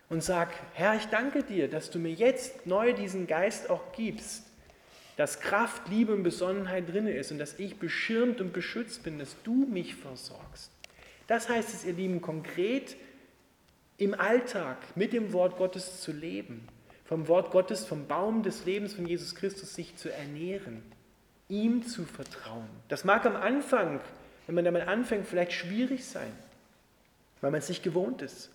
und 0.09 0.23
sage, 0.25 0.53
Herr, 0.75 0.97
ich 0.97 1.07
danke 1.07 1.45
dir, 1.45 1.69
dass 1.69 1.91
du 1.91 1.99
mir 1.99 2.13
jetzt 2.13 2.67
neu 2.67 2.93
diesen 2.93 3.27
Geist 3.27 3.71
auch 3.71 3.93
gibst, 3.93 4.47
dass 5.17 5.41
Kraft, 5.41 5.89
Liebe 5.89 6.15
und 6.15 6.23
Besonnenheit 6.23 6.89
drin 6.89 7.07
ist 7.07 7.31
und 7.31 7.39
dass 7.39 7.59
ich 7.59 7.77
beschirmt 7.79 8.41
und 8.41 8.53
beschützt 8.53 9.05
bin, 9.05 9.19
dass 9.19 9.37
du 9.45 9.67
mich 9.67 9.95
versorgst. 9.95 10.73
Das 11.27 11.49
heißt 11.49 11.75
es, 11.75 11.85
ihr 11.85 11.93
Lieben, 11.93 12.21
konkret 12.21 12.97
im 13.99 14.19
Alltag 14.19 14.79
mit 14.97 15.13
dem 15.13 15.33
Wort 15.33 15.59
Gottes 15.59 16.01
zu 16.01 16.11
leben, 16.11 16.67
vom 17.11 17.27
Wort 17.27 17.51
Gottes, 17.51 17.85
vom 17.85 18.07
Baum 18.07 18.45
des 18.45 18.67
Lebens 18.67 18.95
von 18.95 19.05
Jesus 19.05 19.35
Christus 19.35 19.75
sich 19.75 19.97
zu 19.97 20.13
ernähren, 20.13 20.81
ihm 21.49 21.85
zu 21.85 22.05
vertrauen. 22.05 22.69
Das 22.87 23.03
mag 23.03 23.27
am 23.27 23.35
Anfang, 23.35 23.99
wenn 24.47 24.55
man 24.55 24.65
damit 24.65 24.87
anfängt, 24.87 25.27
vielleicht 25.27 25.51
schwierig 25.51 26.05
sein, 26.05 26.31
weil 27.41 27.51
man 27.51 27.59
es 27.59 27.69
nicht 27.69 27.83
gewohnt 27.83 28.23
ist. 28.23 28.51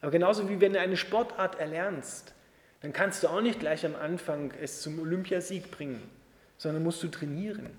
Aber 0.00 0.10
genauso 0.10 0.48
wie 0.48 0.60
wenn 0.60 0.72
du 0.72 0.80
eine 0.80 0.96
Sportart 0.96 1.60
erlernst, 1.60 2.34
dann 2.80 2.92
kannst 2.92 3.22
du 3.22 3.28
auch 3.28 3.42
nicht 3.42 3.60
gleich 3.60 3.86
am 3.86 3.94
Anfang 3.94 4.52
es 4.60 4.82
zum 4.82 4.98
Olympiasieg 4.98 5.70
bringen, 5.70 6.02
sondern 6.58 6.82
musst 6.82 7.04
du 7.04 7.08
trainieren. 7.08 7.70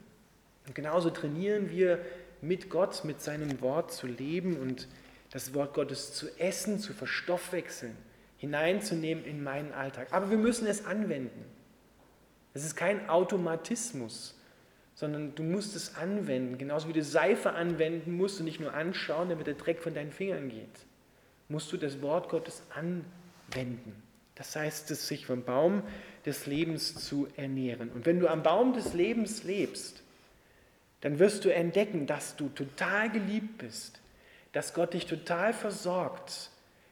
Und 0.65 0.75
genauso 0.75 1.09
trainieren 1.09 1.69
wir 1.71 1.99
mit 2.39 2.69
Gott, 2.69 3.03
mit 3.03 3.21
seinem 3.21 3.59
Wort 3.59 3.91
zu 3.91 4.07
leben 4.07 4.61
und 4.61 4.87
das 5.29 5.53
Wort 5.53 5.73
Gottes 5.73 6.13
zu 6.13 6.29
essen, 6.39 6.79
zu 6.79 6.93
verstoffwechseln, 6.93 7.97
hineinzunehmen 8.41 9.23
in 9.23 9.41
meinen 9.41 9.71
Alltag. 9.71 10.09
Aber 10.11 10.29
wir 10.29 10.37
müssen 10.37 10.67
es 10.67 10.85
anwenden. 10.85 11.45
Es 12.53 12.65
ist 12.65 12.75
kein 12.75 13.07
Automatismus, 13.07 14.37
sondern 14.93 15.33
du 15.35 15.43
musst 15.43 15.75
es 15.75 15.95
anwenden, 15.95 16.57
genauso 16.57 16.89
wie 16.89 16.93
du 16.93 17.01
Seife 17.01 17.53
anwenden 17.53 18.17
musst 18.17 18.39
und 18.39 18.45
nicht 18.45 18.59
nur 18.59 18.73
anschauen, 18.73 19.29
damit 19.29 19.47
der 19.47 19.53
Dreck 19.53 19.79
von 19.79 19.93
deinen 19.93 20.11
Fingern 20.11 20.49
geht 20.49 20.85
musst 21.51 21.71
du 21.71 21.77
das 21.77 22.01
Wort 22.01 22.29
Gottes 22.29 22.63
anwenden. 22.73 24.01
Das 24.35 24.55
heißt, 24.55 24.89
es 24.89 25.07
sich 25.07 25.25
vom 25.25 25.43
Baum 25.43 25.83
des 26.25 26.47
Lebens 26.47 26.95
zu 26.95 27.27
ernähren. 27.35 27.91
Und 27.91 28.05
wenn 28.05 28.19
du 28.19 28.27
am 28.27 28.41
Baum 28.41 28.73
des 28.73 28.93
Lebens 28.93 29.43
lebst, 29.43 30.01
dann 31.01 31.19
wirst 31.19 31.45
du 31.45 31.53
entdecken, 31.53 32.07
dass 32.07 32.35
du 32.35 32.49
total 32.49 33.09
geliebt 33.11 33.57
bist, 33.57 33.99
dass 34.53 34.73
Gott 34.73 34.93
dich 34.93 35.05
total 35.05 35.53
versorgt, 35.53 36.49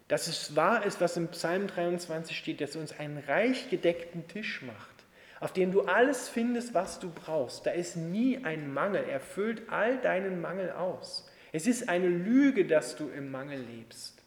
dass 0.09 0.27
es 0.27 0.55
wahr 0.55 0.85
ist, 0.85 0.99
was 0.99 1.15
im 1.15 1.29
Psalm 1.29 1.67
23 1.67 2.37
steht, 2.37 2.59
dass 2.59 2.75
er 2.75 2.81
uns 2.81 2.99
einen 2.99 3.19
reich 3.19 3.69
gedeckten 3.69 4.27
Tisch 4.27 4.63
macht, 4.63 5.05
auf 5.39 5.53
dem 5.53 5.71
du 5.71 5.83
alles 5.83 6.27
findest, 6.27 6.73
was 6.73 6.99
du 6.99 7.11
brauchst. 7.11 7.65
Da 7.65 7.71
ist 7.71 7.95
nie 7.95 8.43
ein 8.43 8.73
Mangel, 8.73 9.05
er 9.07 9.19
füllt 9.19 9.69
all 9.69 9.97
deinen 9.99 10.41
Mangel 10.41 10.71
aus. 10.71 11.29
Es 11.51 11.67
ist 11.67 11.89
eine 11.89 12.09
Lüge, 12.09 12.65
dass 12.65 12.95
du 12.95 13.07
im 13.07 13.29
Mangel 13.31 13.61
lebst. 13.61 14.21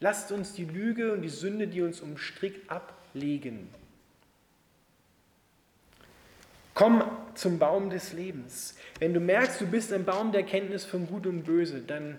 Lasst 0.00 0.30
uns 0.32 0.52
die 0.52 0.66
Lüge 0.66 1.12
und 1.12 1.22
die 1.22 1.28
Sünde, 1.28 1.66
die 1.66 1.80
uns 1.80 2.00
umstrickt, 2.02 2.70
ablegen. 2.70 3.70
Komm 6.74 7.02
zum 7.34 7.58
Baum 7.58 7.90
des 7.90 8.12
Lebens. 8.12 8.76
Wenn 9.00 9.14
du 9.14 9.18
merkst, 9.18 9.60
du 9.62 9.66
bist 9.66 9.92
ein 9.92 10.04
Baum 10.04 10.30
der 10.30 10.44
Kenntnis 10.44 10.84
von 10.84 11.06
Gut 11.06 11.26
und 11.26 11.42
Böse, 11.42 11.80
dann 11.80 12.18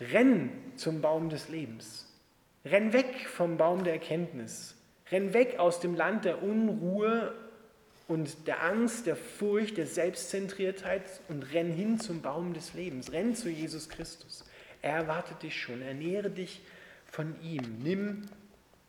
renn 0.00 0.50
zum 0.76 1.00
Baum 1.00 1.28
des 1.28 1.48
Lebens. 1.48 2.06
Renn 2.64 2.92
weg 2.92 3.28
vom 3.28 3.56
Baum 3.56 3.84
der 3.84 3.94
Erkenntnis. 3.94 4.74
Renn 5.10 5.32
weg 5.32 5.58
aus 5.58 5.80
dem 5.80 5.94
Land 5.94 6.24
der 6.24 6.42
Unruhe 6.42 7.34
und 8.08 8.46
der 8.46 8.64
Angst, 8.64 9.06
der 9.06 9.16
Furcht, 9.16 9.76
der 9.76 9.86
Selbstzentriertheit 9.86 11.02
und 11.28 11.42
renn 11.52 11.72
hin 11.72 12.00
zum 12.00 12.22
Baum 12.22 12.54
des 12.54 12.74
Lebens. 12.74 13.12
Renn 13.12 13.34
zu 13.34 13.48
Jesus 13.48 13.88
Christus. 13.88 14.44
Er 14.82 14.94
erwartet 14.94 15.42
dich 15.42 15.60
schon. 15.60 15.82
Ernähre 15.82 16.30
dich 16.30 16.60
von 17.06 17.40
ihm. 17.42 17.78
Nimm 17.82 18.22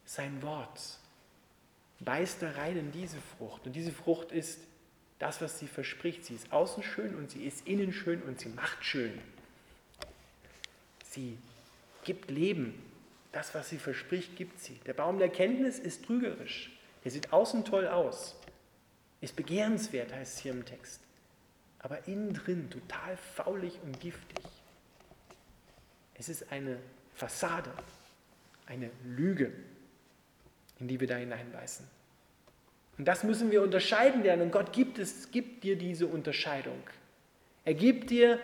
sein 0.06 0.41
Wort. 0.41 0.80
Beiß 2.00 2.39
da 2.39 2.52
rein 2.52 2.78
in 2.78 2.91
diese 2.91 3.17
Frucht. 3.38 3.67
Und 3.67 3.76
diese 3.76 3.91
Frucht 3.91 4.32
ist 4.32 4.60
das, 5.19 5.41
was 5.41 5.60
sie 5.60 5.67
verspricht. 5.67 6.26
Sie 6.26 6.34
ist 6.34 6.52
außen 6.52 6.82
schön 6.82 7.15
und 7.15 7.30
sie 7.32 7.43
ist 7.43 7.67
innen 7.67 7.93
schön 7.93 8.21
und 8.24 8.39
sie 8.39 8.50
macht 8.50 8.84
schön. 8.84 9.13
Sie 11.12 11.38
gibt 12.06 12.32
Leben. 12.32 12.82
Das, 13.34 13.54
was 13.54 13.69
sie 13.69 13.78
verspricht, 13.78 14.36
gibt 14.38 14.60
sie. 14.60 14.76
Der 14.86 14.93
Baum 14.93 15.19
der 15.19 15.30
Kenntnis 15.30 15.78
ist 15.78 16.06
trügerisch. 16.06 16.71
Er 17.04 17.12
sieht 17.12 17.34
außen 17.34 17.65
toll 17.65 17.88
aus. 17.88 18.36
Ist 19.19 19.36
begehrenswert, 19.36 20.13
heißt 20.13 20.36
es 20.36 20.39
hier 20.39 20.54
im 20.54 20.65
Text. 20.65 21.02
Aber 21.80 22.08
innen 22.08 22.34
drin 22.34 22.69
total 22.69 23.17
faulig 23.17 23.78
und 23.84 24.00
giftig. 24.00 24.45
Es 26.15 26.30
ist 26.30 26.52
eine 26.52 26.78
Fassade, 27.15 27.71
eine 28.67 28.89
Lüge, 29.04 29.52
in 30.80 30.88
die 30.88 31.00
wir 31.00 31.08
da 31.08 31.15
hineinbeißen. 31.17 31.86
Und 32.97 33.06
das 33.06 33.24
müssen 33.24 33.52
wir 33.52 33.62
unterscheiden 33.63 34.24
lernen. 34.24 34.43
Und 34.43 34.52
Gott 34.52 34.71
gibt, 34.71 34.97
es, 34.97 35.32
gibt 35.32 35.63
dir 35.63 35.78
diese 35.78 36.08
Unterscheidung. 36.08 36.82
Er 37.65 37.74
gibt 37.74 38.12
dir 38.12 38.39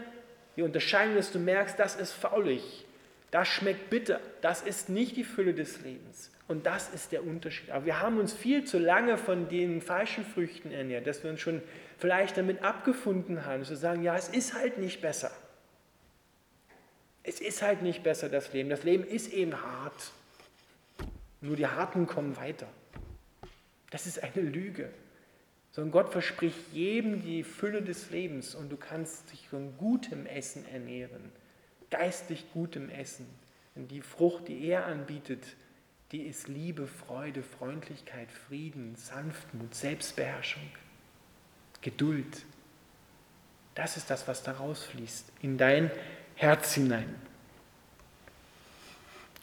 die 0.58 0.64
Unterscheidung, 0.64 1.16
dass 1.16 1.32
du 1.32 1.40
merkst, 1.40 1.80
das 1.80 1.96
ist 1.96 2.12
faulig, 2.12 2.86
das 3.32 3.48
schmeckt 3.48 3.90
bitter, 3.90 4.20
das 4.42 4.62
ist 4.62 4.90
nicht 4.90 5.16
die 5.16 5.24
Fülle 5.24 5.54
des 5.54 5.82
Lebens. 5.82 6.32
Und 6.48 6.66
das 6.66 6.90
ist 6.94 7.12
der 7.12 7.26
Unterschied. 7.26 7.70
Aber 7.72 7.86
wir 7.86 8.00
haben 8.00 8.20
uns 8.20 8.34
viel 8.34 8.64
zu 8.64 8.80
lange 8.80 9.18
von 9.18 9.50
den 9.50 9.82
falschen 9.82 10.26
Früchten 10.26 10.72
ernährt, 10.72 11.06
dass 11.06 11.24
wir 11.24 11.30
uns 11.30 11.42
schon 11.42 11.62
vielleicht 11.98 12.38
damit 12.38 12.64
abgefunden 12.64 13.46
haben, 13.46 13.68
wir 13.68 13.76
sagen, 13.76 14.02
ja, 14.02 14.16
es 14.16 14.30
ist 14.30 14.54
halt 14.54 14.78
nicht 14.78 15.02
besser. 15.02 15.32
Es 17.24 17.42
ist 17.42 17.62
halt 17.62 17.82
nicht 17.82 18.04
besser, 18.04 18.30
das 18.30 18.54
Leben. 18.54 18.70
Das 18.70 18.84
Leben 18.84 19.04
ist 19.04 19.34
eben 19.34 19.62
hart. 19.62 20.12
Nur 21.42 21.58
die 21.58 21.68
Harten 21.68 22.08
kommen 22.08 22.38
weiter. 22.38 22.68
Das 23.92 24.08
ist 24.08 24.24
eine 24.24 24.42
Lüge. 24.42 24.90
Sondern 25.78 25.92
Gott 25.92 26.12
verspricht 26.12 26.74
jedem 26.74 27.22
die 27.22 27.44
Fülle 27.44 27.84
des 27.84 28.10
Lebens 28.10 28.56
und 28.56 28.72
du 28.72 28.78
kannst 28.78 29.32
dich 29.32 29.48
von 29.48 29.78
gutem 29.78 30.26
Essen 30.26 30.66
ernähren. 30.74 31.32
Geistlich 31.92 32.46
gutem 32.52 32.90
Essen. 32.90 33.28
Und 33.76 33.92
die 33.92 34.02
Frucht, 34.02 34.48
die 34.48 34.66
er 34.66 34.88
anbietet, 34.88 35.44
die 36.12 36.24
ist 36.24 36.48
Liebe, 36.48 36.88
Freude, 36.88 37.44
Freundlichkeit, 37.44 38.32
Frieden, 38.32 38.96
Sanftmut, 38.96 39.76
Selbstbeherrschung, 39.76 40.64
Geduld. 41.82 42.44
Das 43.76 43.98
ist 43.98 44.10
das, 44.10 44.28
was 44.28 44.42
da 44.42 44.54
rausfließt 44.54 45.32
in 45.44 45.60
dein 45.60 45.92
Herz 46.34 46.74
hinein. 46.74 47.14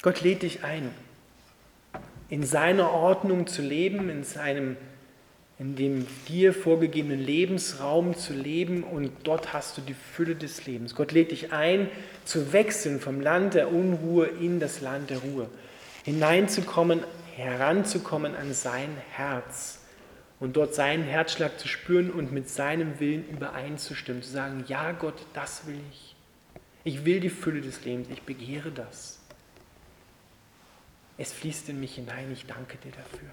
Gott 0.03 0.21
lädt 0.21 0.43
dich 0.43 0.65
ein, 0.65 0.91
in 2.29 2.43
seiner 2.43 2.91
Ordnung 2.91 3.47
zu 3.47 3.63
leben, 3.63 4.11
in 4.11 4.25
seinem 4.25 4.77
in 5.59 5.77
dem 5.77 6.07
dir 6.29 6.53
vorgegebenen 6.53 7.21
Lebensraum 7.21 8.17
zu 8.17 8.33
leben 8.33 8.83
und 8.83 9.13
dort 9.23 9.53
hast 9.53 9.79
du 9.79 9.83
die 9.83 9.95
Fülle 9.95 10.35
des 10.35 10.67
Lebens. 10.67 10.97
Gott 10.97 11.13
lädt 11.13 11.31
dich 11.31 11.53
ein, 11.53 11.89
zu 12.25 12.53
wechseln 12.53 13.01
vom 13.01 13.21
Land 13.21 13.55
der 13.55 13.73
Unruhe 13.73 14.27
in 14.27 14.59
das 14.59 14.81
Land 14.81 15.11
der 15.11 15.19
Ruhe, 15.19 15.49
hineinzukommen, 16.05 17.01
heranzukommen 17.37 18.35
an 18.35 18.53
sein 18.53 18.91
Herz 19.13 19.81
und 20.41 20.57
dort 20.57 20.75
seinen 20.75 21.05
Herzschlag 21.05 21.59
zu 21.59 21.69
spüren 21.69 22.11
und 22.11 22.33
mit 22.33 22.49
seinem 22.49 22.99
Willen 22.99 23.29
übereinzustimmen, 23.29 24.23
zu 24.23 24.31
sagen, 24.31 24.65
ja 24.67 24.91
Gott, 24.91 25.25
das 25.35 25.67
will 25.67 25.79
ich. 25.91 26.17
Ich 26.83 27.05
will 27.05 27.21
die 27.21 27.31
Fülle 27.31 27.61
des 27.61 27.85
Lebens, 27.85 28.09
ich 28.11 28.23
begehre 28.23 28.73
das. 28.73 29.21
Es 31.17 31.33
fließt 31.33 31.69
in 31.69 31.79
mich 31.79 31.95
hinein, 31.95 32.33
ich 32.33 32.45
danke 32.47 32.77
dir 32.79 32.91
dafür. 32.91 33.31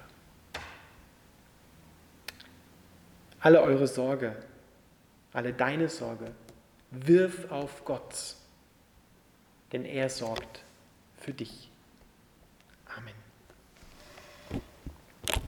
Alle 3.41 3.61
eure 3.61 3.87
Sorge, 3.87 4.35
alle 5.33 5.51
deine 5.51 5.89
Sorge, 5.89 6.31
wirf 6.91 7.51
auf 7.51 7.83
Gott, 7.85 8.35
denn 9.71 9.83
er 9.83 10.09
sorgt 10.09 10.63
für 11.17 11.33
dich. 11.33 11.70